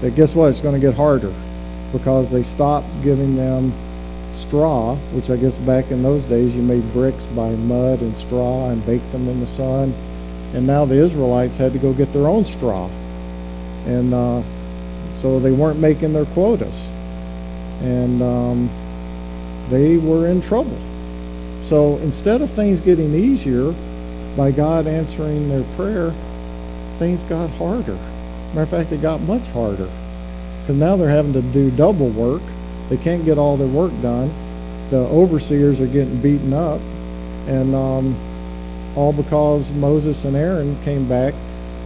that 0.00 0.14
guess 0.14 0.35
what? 0.35 0.50
It's 0.50 0.61
going 0.61 0.75
to 0.75 0.80
get 0.80 0.95
harder 0.95 1.33
because 1.92 2.30
they 2.30 2.42
stopped 2.42 2.87
giving 3.02 3.37
them 3.37 3.73
straw, 4.35 4.97
which 5.12 5.30
I 5.30 5.37
guess 5.37 5.57
back 5.59 5.90
in 5.90 6.02
those 6.02 6.25
days 6.25 6.54
you 6.54 6.62
made 6.62 6.90
bricks 6.92 7.26
by 7.26 7.50
mud 7.50 8.00
and 8.00 8.16
straw 8.16 8.71
and 8.71 8.85
baked 8.87 9.11
them 9.12 9.28
in 9.28 9.40
the 9.40 9.47
sun. 9.47 9.92
And 10.54 10.66
now 10.66 10.85
the 10.85 10.97
Israelites 10.97 11.57
had 11.57 11.73
to 11.75 11.78
go 11.78 11.92
get 11.92 12.12
their 12.12 12.26
own 12.26 12.45
straw. 12.45 12.88
And 13.87 14.12
uh, 14.14 14.42
so 15.16 15.38
they 15.38 15.52
weren't 15.52 15.78
making 15.78 16.12
their 16.12 16.25
quotas. 16.26 16.88
And 17.83 18.23
um, 18.23 18.71
they 19.69 19.97
were 19.99 20.28
in 20.28 20.40
trouble. 20.40 20.78
So 21.64 21.99
instead 21.99 22.40
of 22.40 22.50
things 22.50 22.80
getting 22.80 23.14
easier 23.14 23.75
by 24.37 24.50
God 24.50 24.87
answering 24.87 25.49
their 25.49 25.64
prayer, 25.76 26.12
things 26.99 27.23
got 27.25 27.50
harder. 27.50 27.99
Matter 28.50 28.62
of 28.62 28.69
fact, 28.69 28.92
it 28.92 29.00
got 29.00 29.21
much 29.23 29.47
harder. 29.49 29.88
Because 30.61 30.76
now 30.76 30.97
they're 30.97 31.09
having 31.09 31.33
to 31.35 31.42
do 31.42 31.71
double 31.71 32.09
work. 32.09 32.42
They 32.88 32.97
can't 32.97 33.25
get 33.25 33.38
all 33.38 33.57
their 33.57 33.69
work 33.69 33.92
done. 34.02 34.30
The 34.90 34.99
overseers 34.99 35.80
are 35.80 35.87
getting 35.87 36.21
beaten 36.21 36.52
up. 36.52 36.80
And 37.47 37.75
um, 37.75 38.16
all 38.97 39.12
because 39.12 39.71
Moses 39.73 40.25
and 40.25 40.35
Aaron 40.37 40.76
came 40.83 41.09
back. 41.09 41.35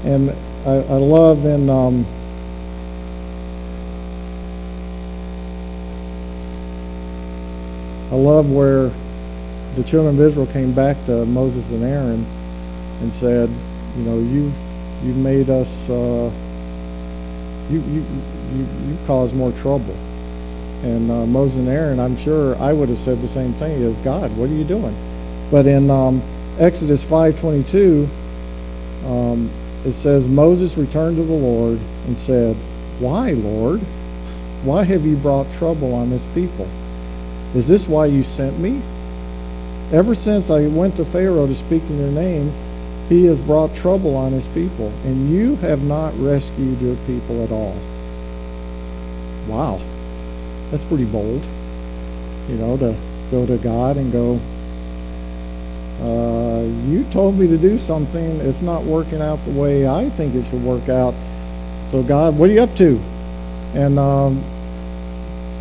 And 0.04 0.30
I, 0.66 0.76
I 0.76 0.96
love 0.96 1.44
in 1.44 1.68
um, 1.68 2.06
I 8.10 8.16
love 8.16 8.50
where 8.50 8.90
the 9.74 9.82
children 9.82 10.14
of 10.14 10.20
Israel 10.20 10.46
came 10.46 10.72
back 10.72 10.96
to 11.06 11.26
Moses 11.26 11.68
and 11.70 11.82
Aaron 11.82 12.24
and 13.00 13.12
said, 13.12 13.50
you 13.96 14.04
know, 14.04 14.18
you 14.18 14.52
you 15.02 15.12
made 15.14 15.50
us 15.50 15.90
uh, 15.90 16.30
you, 17.70 17.80
you 17.80 18.04
you 18.54 18.66
you 18.86 18.98
caused 19.06 19.34
more 19.34 19.52
trouble. 19.52 19.96
And 20.82 21.10
uh, 21.10 21.24
Moses 21.26 21.56
and 21.56 21.68
Aaron, 21.68 21.98
I'm 21.98 22.16
sure 22.18 22.56
I 22.58 22.72
would 22.72 22.90
have 22.90 22.98
said 22.98 23.22
the 23.22 23.28
same 23.28 23.52
thing 23.54 23.82
as 23.82 23.94
God. 23.98 24.36
What 24.36 24.50
are 24.50 24.54
you 24.54 24.64
doing? 24.64 24.94
But 25.50 25.66
in 25.66 25.90
um, 25.90 26.22
Exodus 26.58 27.02
5:22, 27.04 28.06
um, 29.06 29.50
it 29.84 29.92
says 29.92 30.26
Moses 30.28 30.76
returned 30.76 31.16
to 31.16 31.22
the 31.22 31.32
Lord 31.32 31.78
and 32.06 32.16
said, 32.16 32.56
"Why, 32.98 33.32
Lord? 33.32 33.80
Why 34.64 34.84
have 34.84 35.04
you 35.04 35.16
brought 35.16 35.52
trouble 35.54 35.94
on 35.94 36.08
this 36.08 36.26
people? 36.34 36.66
Is 37.54 37.68
this 37.68 37.86
why 37.86 38.06
you 38.06 38.22
sent 38.22 38.58
me? 38.58 38.80
Ever 39.92 40.14
since 40.14 40.48
I 40.50 40.66
went 40.66 40.96
to 40.96 41.04
Pharaoh 41.04 41.46
to 41.46 41.54
speak 41.54 41.82
in 41.84 41.98
your 41.98 42.10
name, 42.10 42.50
he 43.08 43.24
has 43.26 43.40
brought 43.40 43.74
trouble 43.74 44.16
on 44.16 44.32
his 44.32 44.46
people, 44.48 44.92
and 45.04 45.30
you 45.30 45.56
have 45.56 45.82
not 45.84 46.18
rescued 46.18 46.80
your 46.80 46.96
people 47.06 47.42
at 47.42 47.50
all." 47.50 47.76
Wow, 49.48 49.80
that's 50.70 50.84
pretty 50.84 51.04
bold. 51.04 51.42
You 52.48 52.56
know, 52.56 52.76
to 52.76 52.94
go 53.30 53.46
to 53.46 53.56
God 53.58 53.96
and 53.96 54.12
go, 54.12 54.38
uh, 56.02 56.62
you 56.88 57.04
told 57.04 57.38
me 57.38 57.46
to 57.46 57.56
do 57.56 57.78
something. 57.78 58.40
It's 58.40 58.62
not 58.62 58.82
working 58.84 59.20
out 59.20 59.42
the 59.44 59.52
way 59.52 59.86
I 59.86 60.10
think 60.10 60.34
it 60.34 60.44
should 60.50 60.62
work 60.62 60.88
out. 60.88 61.14
So 61.90 62.02
God, 62.02 62.36
what 62.36 62.50
are 62.50 62.52
you 62.52 62.62
up 62.62 62.74
to? 62.76 63.00
And 63.74 63.98
um, 63.98 64.42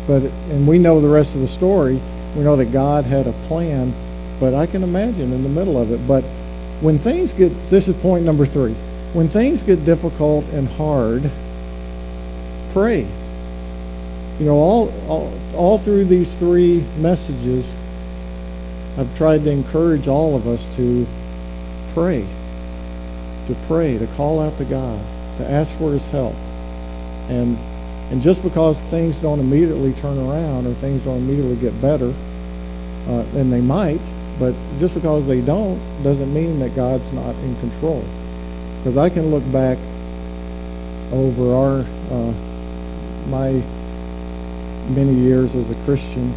but 0.06 0.22
and 0.50 0.66
we 0.66 0.78
know 0.78 1.00
the 1.00 1.08
rest 1.08 1.34
of 1.34 1.40
the 1.40 1.48
story. 1.48 2.00
We 2.36 2.42
know 2.42 2.56
that 2.56 2.72
God 2.72 3.04
had 3.04 3.26
a 3.26 3.32
plan, 3.48 3.94
but 4.40 4.54
I 4.54 4.66
can 4.66 4.82
imagine 4.82 5.32
in 5.32 5.42
the 5.42 5.48
middle 5.48 5.80
of 5.80 5.92
it. 5.92 6.06
But 6.06 6.24
when 6.80 6.98
things 6.98 7.32
get, 7.32 7.50
this 7.70 7.88
is 7.88 7.96
point 7.96 8.24
number 8.24 8.46
three. 8.46 8.74
When 9.12 9.28
things 9.28 9.62
get 9.62 9.84
difficult 9.84 10.44
and 10.52 10.68
hard, 10.68 11.30
pray. 12.72 13.06
You 14.40 14.46
know, 14.46 14.56
all 14.56 14.92
all, 15.08 15.32
all 15.54 15.78
through 15.78 16.06
these 16.06 16.34
three 16.34 16.84
messages, 16.98 17.72
I've 18.98 19.16
tried 19.16 19.44
to 19.44 19.50
encourage 19.50 20.08
all 20.08 20.36
of 20.36 20.46
us 20.48 20.66
to 20.76 21.06
pray, 21.94 22.26
to 23.46 23.54
pray, 23.66 23.98
to 23.98 24.06
call 24.08 24.40
out 24.40 24.58
to 24.58 24.64
God, 24.64 25.00
to 25.38 25.50
ask 25.50 25.72
for 25.78 25.92
His 25.92 26.04
help. 26.06 26.34
And, 27.28 27.56
and 28.10 28.20
just 28.20 28.42
because 28.42 28.80
things 28.80 29.18
don't 29.18 29.40
immediately 29.40 29.92
turn 29.94 30.18
around 30.18 30.66
or 30.66 30.74
things 30.74 31.04
don't 31.04 31.18
immediately 31.18 31.56
get 31.56 31.80
better, 31.80 32.12
uh, 33.08 33.24
and 33.34 33.52
they 33.52 33.60
might, 33.60 34.00
but 34.38 34.54
just 34.78 34.94
because 34.94 35.26
they 35.26 35.40
don't 35.40 35.78
doesn't 36.02 36.32
mean 36.32 36.58
that 36.58 36.74
God's 36.74 37.12
not 37.12 37.34
in 37.36 37.54
control. 37.56 38.04
Because 38.78 38.96
I 38.96 39.08
can 39.08 39.30
look 39.30 39.50
back 39.52 39.78
over 41.12 41.54
our, 41.54 41.84
uh, 42.10 42.32
my 43.28 43.62
many 44.90 45.14
years 45.14 45.54
as 45.54 45.70
a 45.70 45.74
Christian, 45.84 46.32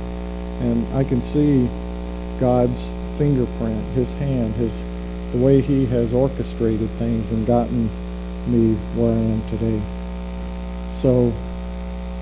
and 0.61 0.95
I 0.95 1.03
can 1.03 1.21
see 1.21 1.67
God's 2.39 2.87
fingerprint, 3.17 3.83
His 3.95 4.13
hand, 4.13 4.53
His 4.55 4.71
the 5.33 5.39
way 5.39 5.59
He 5.59 5.85
has 5.87 6.13
orchestrated 6.13 6.89
things 6.91 7.31
and 7.31 7.45
gotten 7.45 7.89
me 8.47 8.75
where 8.95 9.11
I 9.11 9.19
am 9.19 9.41
today. 9.49 9.81
So 10.93 11.33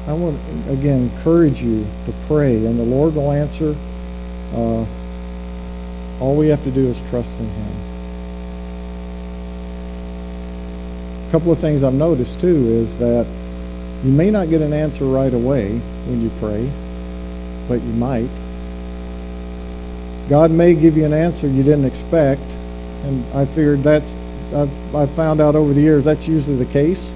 I 0.08 0.14
want 0.14 0.40
again 0.70 1.04
encourage 1.04 1.62
you 1.62 1.86
to 2.06 2.14
pray, 2.28 2.66
and 2.66 2.80
the 2.80 2.84
Lord 2.84 3.16
will 3.16 3.32
answer. 3.32 3.76
Uh, 4.54 4.86
all 6.20 6.36
we 6.36 6.48
have 6.48 6.64
to 6.64 6.72
do 6.72 6.88
is 6.88 7.00
trust 7.10 7.32
in 7.40 7.48
Him. 7.48 7.74
A 11.28 11.32
couple 11.32 11.52
of 11.52 11.60
things 11.60 11.84
I've 11.84 11.94
noticed 11.94 12.40
too 12.40 12.68
is 12.68 12.98
that 12.98 13.28
you 14.04 14.12
may 14.12 14.30
not 14.30 14.50
get 14.50 14.62
an 14.62 14.74
answer 14.74 15.06
right 15.06 15.34
away 15.34 15.78
when 16.08 16.22
you 16.22 16.30
pray, 16.40 16.70
but 17.68 17.82
you 17.82 17.94
might. 17.94 18.30
God 20.30 20.52
may 20.52 20.74
give 20.74 20.98
you 20.98 21.06
an 21.06 21.14
answer 21.14 21.48
you 21.48 21.64
didn't 21.64 21.86
expect, 21.86 22.42
and 23.04 23.24
I 23.36 23.46
figured 23.46 23.84
that's, 23.84 24.12
I've, 24.54 24.96
I've 24.96 25.12
found 25.12 25.42
out 25.42 25.56
over 25.56 25.74
the 25.74 25.82
years 25.82 26.04
that's 26.04 26.28
usually 26.28 26.56
the 26.56 26.72
case. 26.72 27.14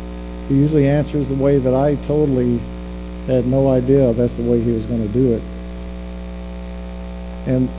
He 0.48 0.56
usually 0.56 0.88
answers 0.88 1.30
the 1.30 1.36
way 1.36 1.58
that 1.60 1.74
I 1.74 1.96
totally 2.06 2.60
had 3.28 3.46
no 3.46 3.70
idea 3.70 4.12
that's 4.14 4.36
the 4.38 4.44
way 4.44 4.60
he 4.60 4.72
was 4.72 4.86
going 4.86 5.02
to 5.08 5.14
do 5.14 5.34
it. 5.34 5.44
And 7.46 7.70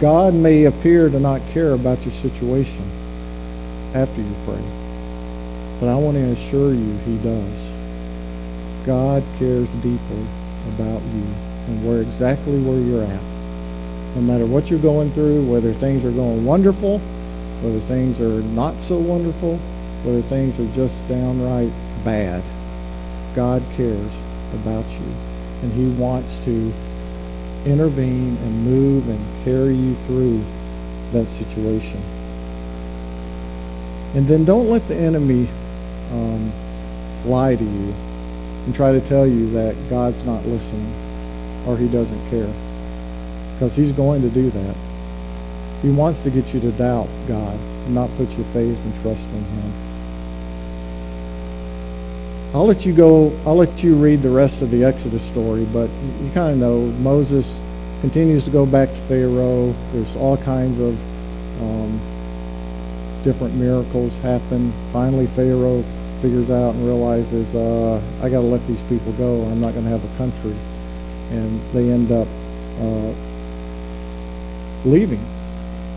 God 0.00 0.34
may 0.34 0.64
appear 0.64 1.08
to 1.08 1.18
not 1.18 1.40
care 1.48 1.72
about 1.72 2.02
your 2.04 2.12
situation 2.12 2.88
after 3.94 4.20
you 4.20 4.34
pray. 4.44 4.62
But 5.80 5.88
I 5.88 5.96
want 5.96 6.16
to 6.16 6.24
assure 6.24 6.72
you 6.72 6.96
he 6.98 7.16
does. 7.18 7.72
God 8.86 9.22
cares 9.38 9.68
deeply 9.82 10.26
about 10.74 11.02
you 11.02 11.26
and 11.66 11.86
where 11.86 12.00
exactly 12.00 12.60
where 12.62 12.78
you're 12.78 13.04
at 13.04 13.22
no 14.14 14.22
matter 14.22 14.46
what 14.46 14.70
you're 14.70 14.80
going 14.80 15.10
through, 15.12 15.44
whether 15.46 15.72
things 15.72 16.04
are 16.04 16.10
going 16.10 16.44
wonderful, 16.44 16.98
whether 17.62 17.78
things 17.80 18.20
are 18.20 18.42
not 18.42 18.74
so 18.82 18.96
wonderful, 18.98 19.56
whether 20.02 20.22
things 20.22 20.58
are 20.58 20.74
just 20.74 21.06
downright 21.08 21.70
bad. 22.04 22.42
God 23.36 23.62
cares 23.76 24.12
about 24.54 24.88
you, 24.90 25.14
and 25.62 25.72
he 25.72 25.88
wants 26.00 26.38
to 26.44 26.72
intervene 27.66 28.36
and 28.36 28.64
move 28.64 29.08
and 29.08 29.44
carry 29.44 29.74
you 29.74 29.94
through 30.06 30.42
that 31.12 31.26
situation. 31.26 32.00
And 34.14 34.26
then 34.26 34.44
don't 34.44 34.68
let 34.68 34.86
the 34.88 34.96
enemy 34.96 35.48
um, 36.12 36.52
lie 37.24 37.56
to 37.56 37.64
you 37.64 37.94
and 38.64 38.74
try 38.74 38.92
to 38.92 39.00
tell 39.00 39.26
you 39.26 39.50
that 39.50 39.74
God's 39.90 40.24
not 40.24 40.44
listening 40.46 40.92
or 41.66 41.76
he 41.76 41.88
doesn't 41.88 42.30
care 42.30 42.52
because 43.54 43.74
he's 43.74 43.92
going 43.92 44.22
to 44.22 44.30
do 44.30 44.50
that. 44.50 44.76
He 45.82 45.90
wants 45.90 46.22
to 46.22 46.30
get 46.30 46.52
you 46.54 46.60
to 46.60 46.72
doubt 46.72 47.08
God 47.26 47.54
and 47.54 47.94
not 47.94 48.08
put 48.16 48.30
your 48.36 48.46
faith 48.46 48.82
and 48.84 49.02
trust 49.02 49.28
in 49.28 49.44
him. 49.44 49.87
I'll 52.54 52.66
let 52.66 52.86
you 52.86 52.94
go, 52.94 53.30
I'll 53.44 53.56
let 53.56 53.84
you 53.84 53.94
read 53.94 54.22
the 54.22 54.30
rest 54.30 54.62
of 54.62 54.70
the 54.70 54.82
Exodus 54.82 55.22
story, 55.22 55.66
but 55.66 55.90
you, 56.22 56.30
kind 56.32 56.52
of 56.52 56.58
know 56.58 56.80
Moses 57.02 57.58
continues 58.00 58.42
to 58.44 58.50
go 58.50 58.64
back 58.64 58.88
to 58.88 58.96
Pharaoh. 59.02 59.74
There's 59.92 60.16
all 60.16 60.38
kinds 60.38 60.78
of 60.80 60.98
um, 61.60 62.00
different 63.22 63.54
miracles 63.54 64.16
happen. 64.18 64.72
Finally, 64.94 65.26
Pharaoh 65.26 65.82
figures 66.22 66.50
out 66.50 66.74
and 66.74 66.86
realizes, 66.86 67.54
uh, 67.54 68.00
I 68.22 68.30
got 68.30 68.40
to 68.40 68.46
let 68.46 68.66
these 68.66 68.80
people 68.82 69.12
go. 69.12 69.42
I'm 69.44 69.60
not 69.60 69.74
going 69.74 69.84
to 69.84 69.90
have 69.90 70.02
a 70.02 70.16
country. 70.16 70.56
And 71.30 71.60
they 71.72 71.90
end 71.90 72.10
up 72.10 72.26
uh, 72.80 73.12
leaving. 74.86 75.20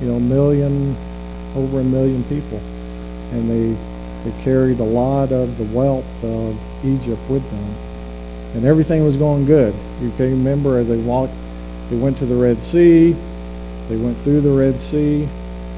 You 0.01 0.07
know, 0.07 0.15
a 0.15 0.19
million, 0.19 0.97
over 1.55 1.79
a 1.79 1.83
million 1.83 2.25
people. 2.25 2.59
And 3.31 3.49
they, 3.49 3.77
they 4.23 4.43
carried 4.43 4.79
a 4.79 4.83
lot 4.83 5.31
of 5.31 5.57
the 5.57 5.63
wealth 5.75 6.23
of 6.23 6.85
Egypt 6.85 7.21
with 7.29 7.49
them. 7.49 7.75
And 8.55 8.65
everything 8.65 9.03
was 9.03 9.17
going 9.17 9.45
good. 9.45 9.73
You 10.01 10.11
can 10.11 10.31
remember 10.31 10.77
as 10.77 10.87
they 10.87 10.97
walked, 10.97 11.33
they 11.89 11.97
went 11.97 12.17
to 12.17 12.25
the 12.25 12.35
Red 12.35 12.61
Sea. 12.61 13.15
They 13.89 13.97
went 13.97 14.17
through 14.19 14.41
the 14.41 14.51
Red 14.51 14.79
Sea. 14.79 15.27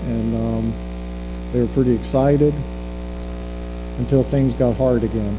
And 0.05 0.35
um, 0.35 0.73
they 1.51 1.61
were 1.61 1.67
pretty 1.67 1.93
excited 1.93 2.53
until 3.99 4.23
things 4.23 4.53
got 4.55 4.75
hard 4.75 5.03
again. 5.03 5.37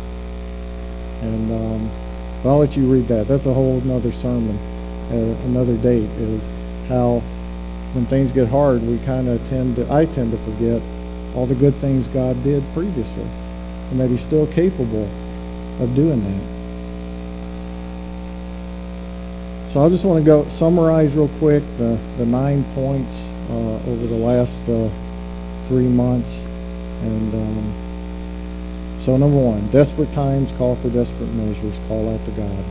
And 1.22 1.52
um, 1.52 1.90
I'll 2.44 2.58
let 2.58 2.76
you 2.76 2.90
read 2.90 3.08
that. 3.08 3.26
That's 3.26 3.46
a 3.46 3.52
whole 3.52 3.78
another 3.80 4.12
sermon, 4.12 4.56
uh, 5.10 5.36
another 5.46 5.76
date. 5.78 6.08
Is 6.18 6.46
how 6.88 7.20
when 7.94 8.06
things 8.06 8.32
get 8.32 8.48
hard, 8.48 8.82
we 8.82 8.98
kind 8.98 9.28
of 9.28 9.46
tend 9.48 9.76
to. 9.76 9.92
I 9.92 10.06
tend 10.06 10.30
to 10.32 10.38
forget 10.38 10.82
all 11.34 11.46
the 11.46 11.54
good 11.54 11.74
things 11.74 12.08
God 12.08 12.42
did 12.42 12.62
previously, 12.74 13.26
and 13.90 14.00
that 14.00 14.08
He's 14.08 14.22
still 14.22 14.46
capable 14.48 15.08
of 15.80 15.94
doing 15.94 16.22
that. 16.22 16.54
So 19.70 19.84
I 19.84 19.88
just 19.88 20.04
want 20.04 20.20
to 20.20 20.24
go 20.24 20.48
summarize 20.50 21.14
real 21.14 21.28
quick 21.40 21.64
the, 21.78 21.98
the 22.16 22.26
nine 22.26 22.62
points 22.74 23.26
uh, 23.50 23.90
over 23.90 24.06
the 24.06 24.16
last 24.16 24.68
uh, 24.68 24.88
three 25.66 25.88
months. 25.88 26.44
And 27.02 27.34
um, 27.34 29.00
so 29.02 29.16
number 29.16 29.36
one, 29.36 29.66
desperate 29.72 30.12
times 30.12 30.52
call 30.52 30.76
for 30.76 30.90
desperate 30.90 31.32
measures. 31.34 31.76
Call 31.88 32.14
out 32.14 32.24
to 32.24 32.30
God. 32.32 32.64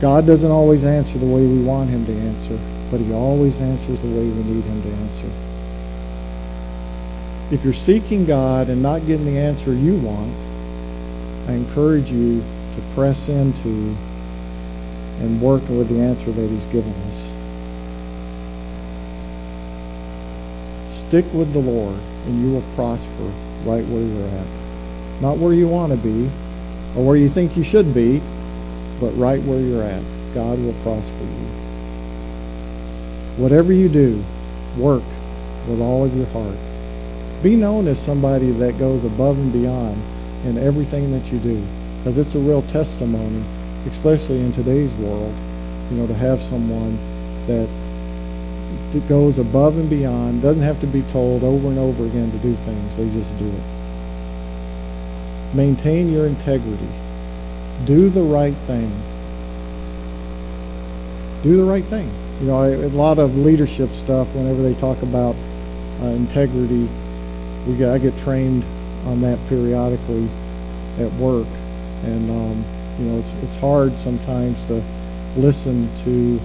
God 0.00 0.26
doesn't 0.26 0.50
always 0.50 0.82
answer 0.84 1.16
the 1.16 1.26
way 1.26 1.46
we 1.46 1.62
want 1.62 1.88
him 1.88 2.04
to 2.06 2.12
answer, 2.12 2.58
but 2.90 2.98
he 2.98 3.12
always 3.12 3.60
answers 3.60 4.02
the 4.02 4.08
way 4.08 4.24
we 4.28 4.42
need 4.42 4.64
him 4.64 4.82
to 4.82 4.88
answer. 4.88 5.30
If 7.52 7.64
you're 7.64 7.74
seeking 7.74 8.24
God 8.24 8.70
and 8.70 8.82
not 8.82 9.06
getting 9.06 9.26
the 9.26 9.38
answer 9.38 9.74
you 9.74 9.96
want, 9.98 10.34
I 11.46 11.52
encourage 11.52 12.10
you 12.10 12.40
to 12.40 12.80
press 12.94 13.28
into 13.28 13.94
and 15.20 15.38
work 15.38 15.60
with 15.68 15.90
the 15.90 16.00
answer 16.00 16.32
that 16.32 16.48
he's 16.48 16.64
given 16.66 16.94
us. 17.08 17.30
Stick 20.96 21.26
with 21.34 21.52
the 21.52 21.58
Lord, 21.58 22.00
and 22.24 22.42
you 22.42 22.52
will 22.52 22.64
prosper 22.74 23.30
right 23.64 23.84
where 23.84 24.00
you're 24.00 24.28
at. 24.28 24.46
Not 25.20 25.36
where 25.36 25.52
you 25.52 25.68
want 25.68 25.92
to 25.92 25.98
be 25.98 26.30
or 26.96 27.06
where 27.06 27.16
you 27.16 27.28
think 27.28 27.54
you 27.54 27.64
should 27.64 27.92
be, 27.92 28.22
but 28.98 29.10
right 29.10 29.42
where 29.42 29.60
you're 29.60 29.82
at. 29.82 30.02
God 30.32 30.58
will 30.58 30.72
prosper 30.82 31.22
you. 31.22 31.46
Whatever 33.36 33.74
you 33.74 33.90
do, 33.90 34.24
work 34.78 35.04
with 35.68 35.82
all 35.82 36.06
of 36.06 36.16
your 36.16 36.26
heart. 36.28 36.56
Be 37.42 37.56
known 37.56 37.88
as 37.88 38.00
somebody 38.00 38.52
that 38.52 38.78
goes 38.78 39.04
above 39.04 39.36
and 39.36 39.52
beyond 39.52 40.00
in 40.44 40.58
everything 40.58 41.10
that 41.10 41.32
you 41.32 41.38
do, 41.40 41.60
because 41.98 42.16
it's 42.18 42.34
a 42.36 42.38
real 42.38 42.62
testimony, 42.62 43.42
especially 43.86 44.40
in 44.40 44.52
today's 44.52 44.92
world, 44.94 45.34
you 45.90 45.96
know, 45.96 46.06
to 46.06 46.14
have 46.14 46.40
someone 46.40 46.96
that 47.48 47.68
goes 49.08 49.38
above 49.38 49.76
and 49.78 49.90
beyond, 49.90 50.40
doesn't 50.42 50.62
have 50.62 50.80
to 50.80 50.86
be 50.86 51.02
told 51.10 51.42
over 51.42 51.66
and 51.68 51.78
over 51.78 52.04
again 52.06 52.30
to 52.30 52.38
do 52.38 52.54
things. 52.54 52.96
They 52.96 53.08
just 53.10 53.36
do 53.38 53.48
it. 53.48 53.62
Maintain 55.54 56.12
your 56.12 56.26
integrity. 56.26 56.88
Do 57.86 58.08
the 58.08 58.22
right 58.22 58.54
thing. 58.54 58.90
Do 61.42 61.56
the 61.56 61.64
right 61.64 61.84
thing. 61.84 62.08
You 62.40 62.46
know, 62.46 62.62
a 62.64 62.88
lot 62.88 63.18
of 63.18 63.36
leadership 63.36 63.90
stuff, 63.90 64.32
whenever 64.34 64.62
they 64.62 64.74
talk 64.74 65.02
about 65.02 65.34
uh, 66.00 66.06
integrity, 66.06 66.88
we 67.66 67.76
get, 67.76 67.90
I 67.90 67.98
get 67.98 68.16
trained 68.18 68.64
on 69.06 69.20
that 69.22 69.38
periodically 69.48 70.28
at 70.98 71.12
work. 71.14 71.46
And, 72.04 72.30
um, 72.30 72.64
you 72.98 73.10
know, 73.10 73.18
it's, 73.18 73.32
it's 73.42 73.54
hard 73.56 73.92
sometimes 73.98 74.62
to 74.64 74.82
listen 75.36 75.88
to 76.04 76.40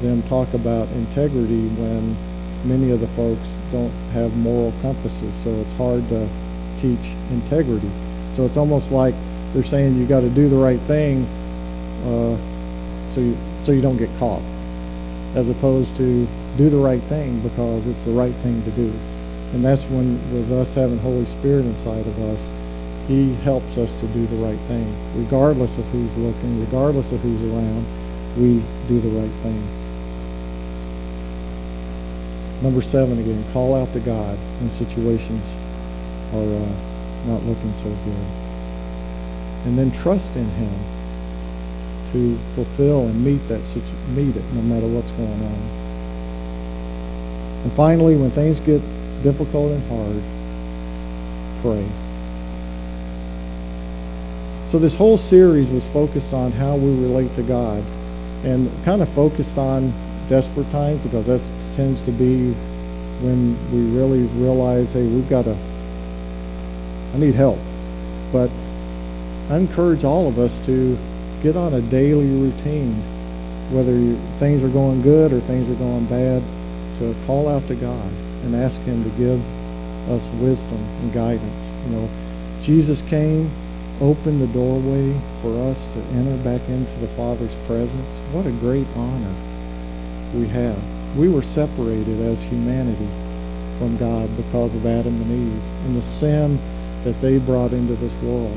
them 0.00 0.22
talk 0.24 0.52
about 0.54 0.88
integrity 0.88 1.68
when 1.68 2.16
many 2.64 2.90
of 2.90 3.00
the 3.00 3.08
folks 3.08 3.40
don't 3.70 3.92
have 4.12 4.36
moral 4.36 4.72
compasses. 4.82 5.34
So 5.42 5.50
it's 5.50 5.72
hard 5.74 6.06
to 6.08 6.28
teach 6.80 7.14
integrity. 7.30 7.90
So 8.34 8.44
it's 8.44 8.56
almost 8.56 8.90
like 8.90 9.14
they're 9.52 9.64
saying 9.64 9.98
you 9.98 10.06
got 10.06 10.20
to 10.20 10.30
do 10.30 10.48
the 10.48 10.56
right 10.56 10.80
thing 10.80 11.26
uh, 12.04 12.36
so 13.12 13.20
you 13.20 13.36
so 13.62 13.70
you 13.70 13.80
don't 13.80 13.96
get 13.96 14.10
caught, 14.18 14.42
as 15.36 15.48
opposed 15.48 15.94
to 15.96 16.26
do 16.56 16.68
the 16.68 16.76
right 16.76 17.02
thing 17.02 17.38
because 17.40 17.86
it's 17.86 18.02
the 18.02 18.10
right 18.10 18.34
thing 18.36 18.62
to 18.64 18.70
do. 18.72 18.92
And 19.52 19.62
that's 19.62 19.84
when, 19.84 20.14
with 20.32 20.50
us 20.50 20.74
having 20.74 20.98
Holy 20.98 21.26
Spirit 21.26 21.66
inside 21.66 22.06
of 22.06 22.18
us, 22.22 22.50
He 23.06 23.34
helps 23.44 23.76
us 23.76 23.94
to 24.00 24.06
do 24.08 24.26
the 24.26 24.36
right 24.36 24.58
thing, 24.60 24.86
regardless 25.14 25.76
of 25.76 25.84
who's 25.86 26.16
looking, 26.16 26.60
regardless 26.60 27.12
of 27.12 27.20
who's 27.20 27.42
around. 27.52 27.84
We 28.38 28.62
do 28.88 28.98
the 28.98 29.10
right 29.10 29.30
thing. 29.42 29.62
Number 32.62 32.80
seven 32.80 33.18
again, 33.18 33.44
call 33.52 33.74
out 33.74 33.92
to 33.92 34.00
God 34.00 34.38
when 34.60 34.70
situations 34.70 35.44
are 36.32 36.38
uh, 36.38 37.28
not 37.28 37.42
looking 37.42 37.74
so 37.74 37.90
good. 37.90 38.26
And 39.66 39.78
then 39.78 39.90
trust 39.90 40.34
in 40.36 40.46
Him 40.46 40.72
to 42.12 42.38
fulfill 42.54 43.02
and 43.02 43.22
meet 43.22 43.46
that 43.48 43.60
meet 44.14 44.34
it 44.34 44.44
no 44.54 44.62
matter 44.62 44.86
what's 44.86 45.10
going 45.12 45.28
on. 45.28 45.82
And 47.64 47.72
finally, 47.72 48.16
when 48.16 48.30
things 48.30 48.58
get 48.60 48.80
difficult 49.22 49.72
and 49.72 49.88
hard, 49.88 50.22
pray. 51.62 51.86
So 54.66 54.78
this 54.78 54.96
whole 54.96 55.16
series 55.16 55.70
was 55.70 55.86
focused 55.88 56.32
on 56.32 56.50
how 56.52 56.76
we 56.76 56.90
relate 57.02 57.34
to 57.36 57.42
God 57.42 57.82
and 58.44 58.70
kind 58.84 59.02
of 59.02 59.08
focused 59.10 59.58
on 59.58 59.92
desperate 60.28 60.70
times 60.72 61.00
because 61.02 61.26
that 61.26 61.40
tends 61.76 62.00
to 62.02 62.10
be 62.10 62.52
when 63.22 63.54
we 63.70 63.96
really 63.96 64.22
realize, 64.40 64.92
hey, 64.92 65.06
we've 65.06 65.28
got 65.28 65.44
to, 65.44 65.56
I 67.14 67.18
need 67.18 67.34
help. 67.34 67.58
But 68.32 68.50
I 69.50 69.58
encourage 69.58 70.04
all 70.04 70.26
of 70.26 70.38
us 70.38 70.58
to 70.66 70.98
get 71.42 71.54
on 71.56 71.74
a 71.74 71.80
daily 71.82 72.28
routine, 72.28 72.94
whether 73.70 73.92
you, 73.92 74.16
things 74.38 74.62
are 74.62 74.68
going 74.68 75.02
good 75.02 75.32
or 75.32 75.40
things 75.40 75.70
are 75.70 75.78
going 75.78 76.06
bad, 76.06 76.42
to 76.98 77.14
call 77.26 77.48
out 77.48 77.66
to 77.68 77.74
God 77.74 78.10
and 78.44 78.54
ask 78.56 78.80
Him 78.82 79.02
to 79.04 79.10
give 79.10 79.40
us 80.10 80.26
wisdom 80.40 80.78
and 81.00 81.12
guidance. 81.12 81.68
You 81.86 81.96
know, 81.96 82.08
Jesus 82.62 83.02
came, 83.02 83.50
opened 84.00 84.40
the 84.40 84.46
doorway 84.48 85.12
for 85.40 85.56
us 85.70 85.86
to 85.94 86.00
enter 86.16 86.36
back 86.44 86.66
into 86.68 86.92
the 87.00 87.08
Father's 87.08 87.54
presence. 87.66 88.08
What 88.32 88.46
a 88.46 88.52
great 88.52 88.86
honor 88.96 89.34
we 90.34 90.46
have. 90.48 90.78
We 91.16 91.28
were 91.28 91.42
separated 91.42 92.20
as 92.20 92.40
humanity 92.42 93.08
from 93.78 93.96
God 93.96 94.34
because 94.36 94.74
of 94.74 94.86
Adam 94.86 95.20
and 95.22 95.30
Eve 95.30 95.86
and 95.86 95.96
the 95.96 96.02
sin 96.02 96.58
that 97.04 97.20
they 97.20 97.38
brought 97.38 97.72
into 97.72 97.94
this 97.94 98.14
world. 98.22 98.56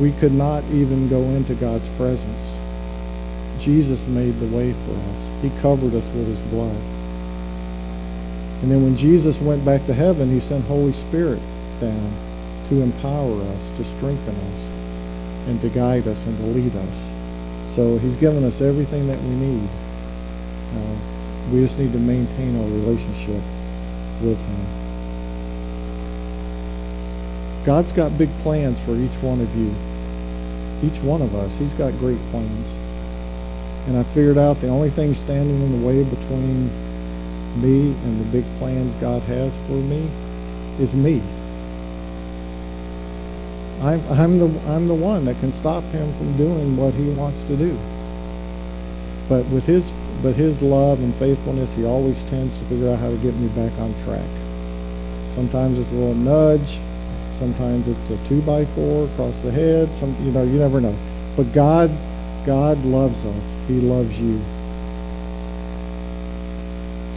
We 0.00 0.12
could 0.12 0.32
not 0.32 0.64
even 0.72 1.08
go 1.08 1.20
into 1.22 1.54
God's 1.54 1.88
presence. 1.90 2.54
Jesus 3.60 4.06
made 4.08 4.34
the 4.40 4.56
way 4.56 4.72
for 4.72 4.92
us. 4.92 5.42
He 5.42 5.50
covered 5.60 5.94
us 5.94 6.06
with 6.08 6.26
his 6.26 6.40
blood. 6.50 6.76
And 8.62 8.70
then 8.70 8.82
when 8.84 8.96
Jesus 8.96 9.40
went 9.40 9.64
back 9.64 9.84
to 9.86 9.94
heaven, 9.94 10.30
he 10.30 10.38
sent 10.38 10.64
Holy 10.66 10.92
Spirit 10.92 11.40
down 11.80 12.12
to 12.68 12.80
empower 12.80 13.42
us, 13.42 13.76
to 13.76 13.84
strengthen 13.84 14.36
us, 14.36 15.48
and 15.48 15.60
to 15.60 15.68
guide 15.68 16.06
us 16.06 16.24
and 16.26 16.38
to 16.38 16.44
lead 16.44 16.74
us. 16.76 17.10
So 17.74 17.98
he's 17.98 18.16
given 18.16 18.44
us 18.44 18.60
everything 18.60 19.08
that 19.08 19.20
we 19.20 19.30
need. 19.30 19.68
Uh, 20.76 20.96
we 21.50 21.60
just 21.60 21.76
need 21.78 21.92
to 21.92 21.98
maintain 21.98 22.56
our 22.56 22.68
relationship 22.68 23.42
with 24.22 24.38
him. 24.38 24.66
God's 27.64 27.90
got 27.92 28.16
big 28.16 28.30
plans 28.42 28.78
for 28.80 28.94
each 28.94 29.14
one 29.22 29.40
of 29.40 29.56
you. 29.56 29.74
Each 30.82 30.98
one 31.02 31.22
of 31.22 31.34
us. 31.34 31.56
He's 31.58 31.74
got 31.74 31.92
great 31.98 32.18
plans. 32.30 32.72
And 33.88 33.96
I 33.96 34.04
figured 34.04 34.38
out 34.38 34.60
the 34.60 34.68
only 34.68 34.90
thing 34.90 35.14
standing 35.14 35.60
in 35.62 35.80
the 35.80 35.86
way 35.86 36.04
between 36.04 36.70
me 37.56 37.92
and 37.92 38.20
the 38.20 38.24
big 38.32 38.44
plans 38.58 38.94
God 38.96 39.22
has 39.22 39.52
for 39.66 39.72
me 39.74 40.08
is 40.78 40.94
me. 40.94 41.22
I'm, 43.82 44.00
I'm 44.12 44.38
the 44.38 44.60
I'm 44.68 44.86
the 44.86 44.94
one 44.94 45.24
that 45.24 45.38
can 45.40 45.50
stop 45.50 45.82
him 45.84 46.12
from 46.14 46.36
doing 46.36 46.76
what 46.76 46.94
he 46.94 47.10
wants 47.10 47.42
to 47.44 47.56
do. 47.56 47.76
But 49.28 49.44
with 49.46 49.66
his 49.66 49.90
but 50.22 50.36
his 50.36 50.62
love 50.62 51.00
and 51.00 51.12
faithfulness, 51.16 51.74
he 51.74 51.84
always 51.84 52.22
tends 52.24 52.56
to 52.58 52.64
figure 52.66 52.90
out 52.90 53.00
how 53.00 53.10
to 53.10 53.16
get 53.16 53.34
me 53.34 53.48
back 53.48 53.76
on 53.80 53.92
track. 54.04 54.28
Sometimes 55.34 55.78
it's 55.78 55.90
a 55.90 55.94
little 55.94 56.14
nudge, 56.14 56.78
sometimes 57.38 57.88
it's 57.88 58.10
a 58.10 58.28
two 58.28 58.40
by 58.42 58.64
four 58.66 59.06
across 59.06 59.40
the 59.40 59.50
head. 59.50 59.88
Some 59.96 60.14
you 60.24 60.30
know 60.30 60.44
you 60.44 60.58
never 60.58 60.80
know. 60.80 60.94
But 61.36 61.52
God 61.52 61.90
God 62.46 62.84
loves 62.84 63.24
us. 63.24 63.54
He 63.66 63.80
loves 63.80 64.18
you. 64.20 64.40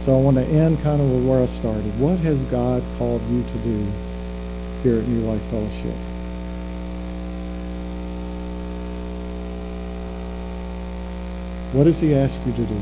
So 0.06 0.16
I 0.16 0.20
want 0.20 0.36
to 0.36 0.44
end 0.44 0.80
kind 0.84 1.00
of 1.00 1.10
with 1.10 1.26
where 1.26 1.42
I 1.42 1.46
started. 1.46 1.98
What 1.98 2.20
has 2.20 2.40
God 2.44 2.80
called 2.96 3.20
you 3.28 3.42
to 3.42 3.58
do 3.58 3.84
here 4.84 5.00
at 5.00 5.08
New 5.08 5.22
Life 5.22 5.42
Fellowship? 5.50 5.96
What 11.72 11.84
does 11.84 11.98
he 11.98 12.14
ask 12.14 12.38
you 12.46 12.52
to 12.52 12.64
do? 12.66 12.80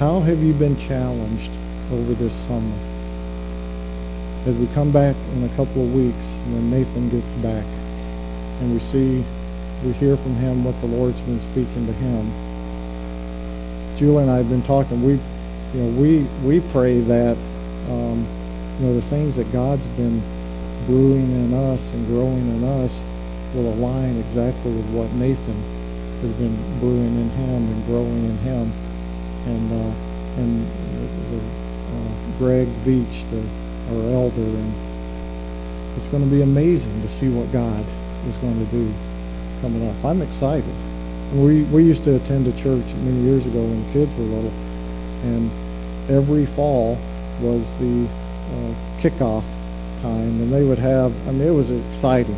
How 0.00 0.18
have 0.18 0.42
you 0.42 0.52
been 0.52 0.76
challenged 0.76 1.52
over 1.92 2.12
this 2.14 2.34
summer? 2.48 2.76
As 4.46 4.56
we 4.56 4.66
come 4.74 4.90
back 4.90 5.14
in 5.36 5.44
a 5.44 5.48
couple 5.50 5.84
of 5.84 5.94
weeks, 5.94 6.24
when 6.50 6.72
Nathan 6.72 7.08
gets 7.08 7.32
back, 7.34 7.64
and 8.62 8.74
we 8.74 8.80
see, 8.80 9.24
we 9.84 9.92
hear 9.92 10.16
from 10.16 10.34
him 10.36 10.64
what 10.64 10.80
the 10.80 10.86
Lord's 10.86 11.20
been 11.20 11.38
speaking 11.38 11.86
to 11.86 11.92
him. 11.92 12.32
Julie 13.96 14.22
and 14.22 14.30
I 14.30 14.38
have 14.38 14.48
been 14.48 14.62
talking. 14.62 15.02
We, 15.02 15.12
you 15.74 15.80
know, 15.82 16.00
we 16.00 16.22
we 16.42 16.60
pray 16.72 17.00
that, 17.00 17.36
um, 17.90 18.26
you 18.78 18.86
know, 18.86 18.94
the 18.94 19.02
things 19.02 19.36
that 19.36 19.50
God's 19.52 19.86
been 19.98 20.22
brewing 20.86 21.30
in 21.30 21.52
us 21.52 21.92
and 21.92 22.06
growing 22.06 22.48
in 22.56 22.64
us 22.64 23.02
will 23.54 23.72
align 23.74 24.16
exactly 24.16 24.72
with 24.72 24.88
what 24.90 25.12
Nathan 25.12 25.56
has 26.22 26.32
been 26.32 26.56
brewing 26.80 27.14
in 27.20 27.28
him 27.30 27.68
and 27.68 27.86
growing 27.86 28.24
in 28.24 28.38
him, 28.38 28.72
and 29.46 29.72
uh, 29.72 30.40
and 30.40 30.66
the, 31.30 31.38
uh, 31.38 32.38
Greg 32.38 32.68
Beach, 32.84 33.22
the 33.30 33.44
our 33.92 34.14
elder, 34.14 34.40
and 34.40 34.72
it's 35.98 36.08
going 36.08 36.24
to 36.24 36.30
be 36.30 36.40
amazing 36.40 37.02
to 37.02 37.08
see 37.08 37.28
what 37.28 37.52
God 37.52 37.84
is 38.26 38.36
going 38.38 38.58
to 38.58 38.70
do 38.72 38.90
coming 39.64 39.88
up. 39.88 40.04
I'm 40.04 40.20
excited. 40.20 40.74
We 41.32 41.62
we 41.64 41.84
used 41.84 42.04
to 42.04 42.16
attend 42.16 42.46
a 42.46 42.52
church 42.52 42.84
many 43.02 43.20
years 43.20 43.46
ago 43.46 43.62
when 43.62 43.82
the 43.86 43.92
kids 43.94 44.14
were 44.16 44.24
little, 44.24 44.52
and 45.24 45.50
every 46.10 46.44
fall 46.44 46.98
was 47.40 47.64
the 47.78 48.04
uh, 48.04 48.74
kickoff 49.00 49.42
time, 50.02 50.38
and 50.42 50.52
they 50.52 50.64
would 50.64 50.78
have. 50.78 51.12
I 51.26 51.32
mean, 51.32 51.48
it 51.48 51.50
was 51.50 51.70
exciting 51.70 52.36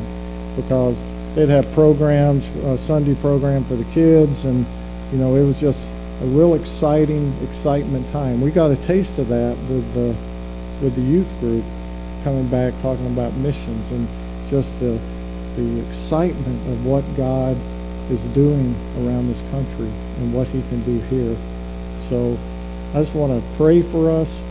because 0.54 0.96
they'd 1.34 1.48
have 1.48 1.70
programs, 1.72 2.46
a 2.64 2.78
Sunday 2.78 3.16
program 3.16 3.64
for 3.64 3.74
the 3.74 3.90
kids, 3.92 4.44
and 4.44 4.64
you 5.10 5.18
know, 5.18 5.34
it 5.34 5.44
was 5.44 5.60
just 5.60 5.90
a 6.22 6.26
real 6.26 6.54
exciting, 6.54 7.34
excitement 7.42 8.08
time. 8.12 8.40
We 8.40 8.52
got 8.52 8.70
a 8.70 8.76
taste 8.76 9.18
of 9.18 9.26
that 9.28 9.56
with 9.68 9.92
the 9.94 10.14
with 10.80 10.94
the 10.94 11.02
youth 11.02 11.28
group 11.40 11.64
coming 12.22 12.46
back 12.46 12.72
talking 12.82 13.06
about 13.08 13.32
missions 13.34 13.90
and 13.90 14.06
just 14.48 14.78
the 14.78 14.96
the 15.56 15.86
excitement 15.88 16.68
of 16.68 16.86
what 16.86 17.02
God 17.16 17.56
is 18.10 18.22
doing 18.34 18.74
around 18.98 19.28
this 19.28 19.40
country 19.50 19.90
and 20.18 20.32
what 20.32 20.46
He 20.48 20.62
can 20.68 20.82
do 20.84 20.98
here. 21.08 21.36
So 22.08 22.38
I 22.94 23.00
just 23.00 23.14
want 23.14 23.32
to 23.32 23.56
pray 23.56 23.82
for 23.82 24.10
us 24.10 24.42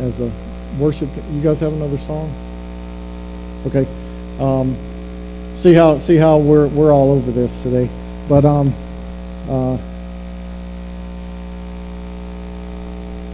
as 0.00 0.20
a 0.20 0.30
worship. 0.78 1.08
You 1.32 1.40
guys 1.40 1.60
have 1.60 1.72
another 1.72 1.98
song? 1.98 2.32
Okay. 3.66 3.86
Um, 4.40 4.76
see 5.56 5.72
how 5.72 5.98
see 5.98 6.16
how 6.16 6.38
we're 6.38 6.68
we're 6.68 6.92
all 6.92 7.12
over 7.12 7.30
this 7.30 7.58
today, 7.60 7.88
but 8.28 8.44
um, 8.44 8.72
uh, 9.48 9.76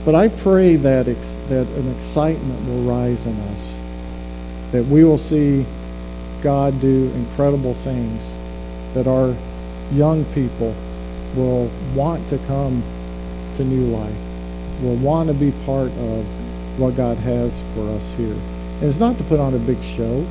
but 0.04 0.14
I 0.14 0.28
pray 0.28 0.76
that 0.76 1.08
ex- 1.08 1.36
that 1.48 1.66
an 1.66 1.94
excitement 1.96 2.66
will 2.66 2.82
rise 2.82 3.26
in 3.26 3.38
us, 3.40 3.74
that 4.72 4.84
we 4.86 5.04
will 5.04 5.18
see 5.18 5.66
God 6.44 6.78
do 6.80 7.10
incredible 7.14 7.72
things, 7.72 8.22
that 8.92 9.08
our 9.08 9.34
young 9.92 10.24
people 10.26 10.74
will 11.34 11.68
want 11.94 12.28
to 12.28 12.38
come 12.46 12.82
to 13.56 13.64
New 13.64 13.86
Life, 13.86 14.14
will 14.82 14.96
want 14.96 15.28
to 15.28 15.34
be 15.34 15.52
part 15.64 15.90
of 15.90 16.78
what 16.78 16.96
God 16.96 17.16
has 17.18 17.58
for 17.74 17.88
us 17.90 18.12
here. 18.12 18.34
And 18.34 18.84
it's 18.84 18.98
not 18.98 19.16
to 19.18 19.24
put 19.24 19.40
on 19.40 19.54
a 19.54 19.58
big 19.58 19.82
show. 19.82 20.24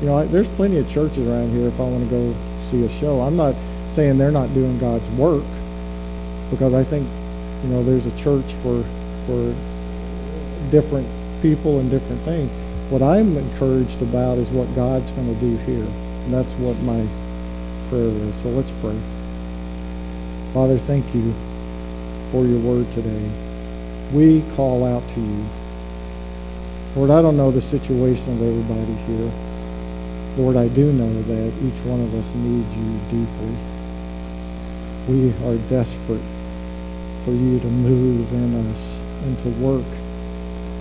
You 0.00 0.06
know, 0.06 0.18
I, 0.18 0.24
there's 0.24 0.48
plenty 0.48 0.78
of 0.78 0.90
churches 0.90 1.28
around 1.28 1.50
here 1.50 1.68
if 1.68 1.78
I 1.78 1.84
want 1.84 2.04
to 2.04 2.10
go 2.10 2.34
see 2.70 2.84
a 2.84 2.88
show. 2.88 3.20
I'm 3.20 3.36
not 3.36 3.54
saying 3.90 4.18
they're 4.18 4.32
not 4.32 4.52
doing 4.52 4.78
God's 4.78 5.08
work 5.10 5.44
because 6.50 6.74
I 6.74 6.82
think, 6.82 7.08
you 7.62 7.70
know, 7.70 7.84
there's 7.84 8.06
a 8.06 8.16
church 8.18 8.52
for 8.62 8.82
for 9.26 9.54
different 10.70 11.06
people 11.40 11.78
and 11.78 11.88
different 11.88 12.20
things. 12.22 12.50
What 12.88 13.02
I'm 13.02 13.36
encouraged 13.36 14.00
about 14.00 14.38
is 14.38 14.48
what 14.50 14.72
God's 14.76 15.10
going 15.10 15.34
to 15.34 15.40
do 15.40 15.56
here. 15.66 15.82
And 15.82 16.34
that's 16.34 16.52
what 16.54 16.78
my 16.82 17.04
prayer 17.88 18.06
is. 18.06 18.34
So 18.36 18.48
let's 18.50 18.70
pray. 18.80 18.98
Father, 20.54 20.78
thank 20.78 21.04
you 21.14 21.34
for 22.30 22.46
your 22.46 22.60
word 22.60 22.90
today. 22.92 23.30
We 24.12 24.42
call 24.54 24.84
out 24.84 25.02
to 25.14 25.20
you. 25.20 25.44
Lord, 26.94 27.10
I 27.10 27.20
don't 27.22 27.36
know 27.36 27.50
the 27.50 27.60
situation 27.60 28.32
of 28.34 28.42
everybody 28.42 28.94
here. 29.04 29.32
Lord, 30.38 30.56
I 30.56 30.68
do 30.68 30.92
know 30.92 31.12
that 31.22 31.52
each 31.62 31.84
one 31.84 32.00
of 32.00 32.14
us 32.14 32.32
needs 32.34 32.72
you 32.76 32.98
deeply. 33.10 33.56
We 35.08 35.30
are 35.46 35.58
desperate 35.68 36.22
for 37.24 37.32
you 37.32 37.58
to 37.58 37.66
move 37.66 38.32
in 38.32 38.70
us 38.70 38.96
and 39.24 39.38
to 39.40 39.48
work 39.60 39.86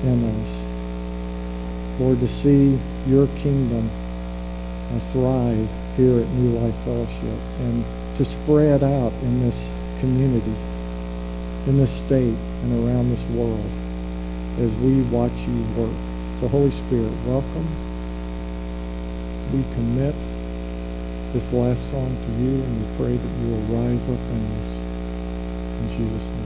in 0.04 0.24
us. 0.24 0.65
Lord, 2.00 2.20
to 2.20 2.28
see 2.28 2.80
your 3.08 3.28
kingdom 3.38 3.90
thrive 5.12 5.70
here 5.98 6.20
at 6.20 6.28
New 6.30 6.60
Life 6.60 6.76
Fellowship 6.84 7.40
and 7.60 7.84
to 8.18 8.26
spread 8.26 8.84
out 8.84 9.14
in 9.24 9.40
this 9.42 9.72
community, 10.00 10.54
in 11.68 11.78
this 11.78 11.92
state, 11.92 12.36
and 12.64 12.88
around 12.88 13.10
this 13.10 13.24
world 13.32 13.66
as 14.60 14.72
we 14.80 15.02
watch 15.04 15.32
you 15.48 15.64
work. 15.76 15.96
So, 16.40 16.48
Holy 16.48 16.72
Spirit, 16.72 17.12
welcome. 17.26 17.68
We 19.54 19.64
commit 19.76 20.16
this 21.34 21.52
last 21.54 21.90
song 21.92 22.10
to 22.10 22.32
you, 22.44 22.64
and 22.64 22.80
we 22.80 22.98
pray 22.98 23.16
that 23.16 23.40
you 23.40 23.52
will 23.52 23.82
rise 23.82 24.04
up 24.04 24.20
in 24.32 24.46
us. 24.52 24.76
In 25.82 25.98
Jesus' 25.98 26.30
name. 26.30 26.45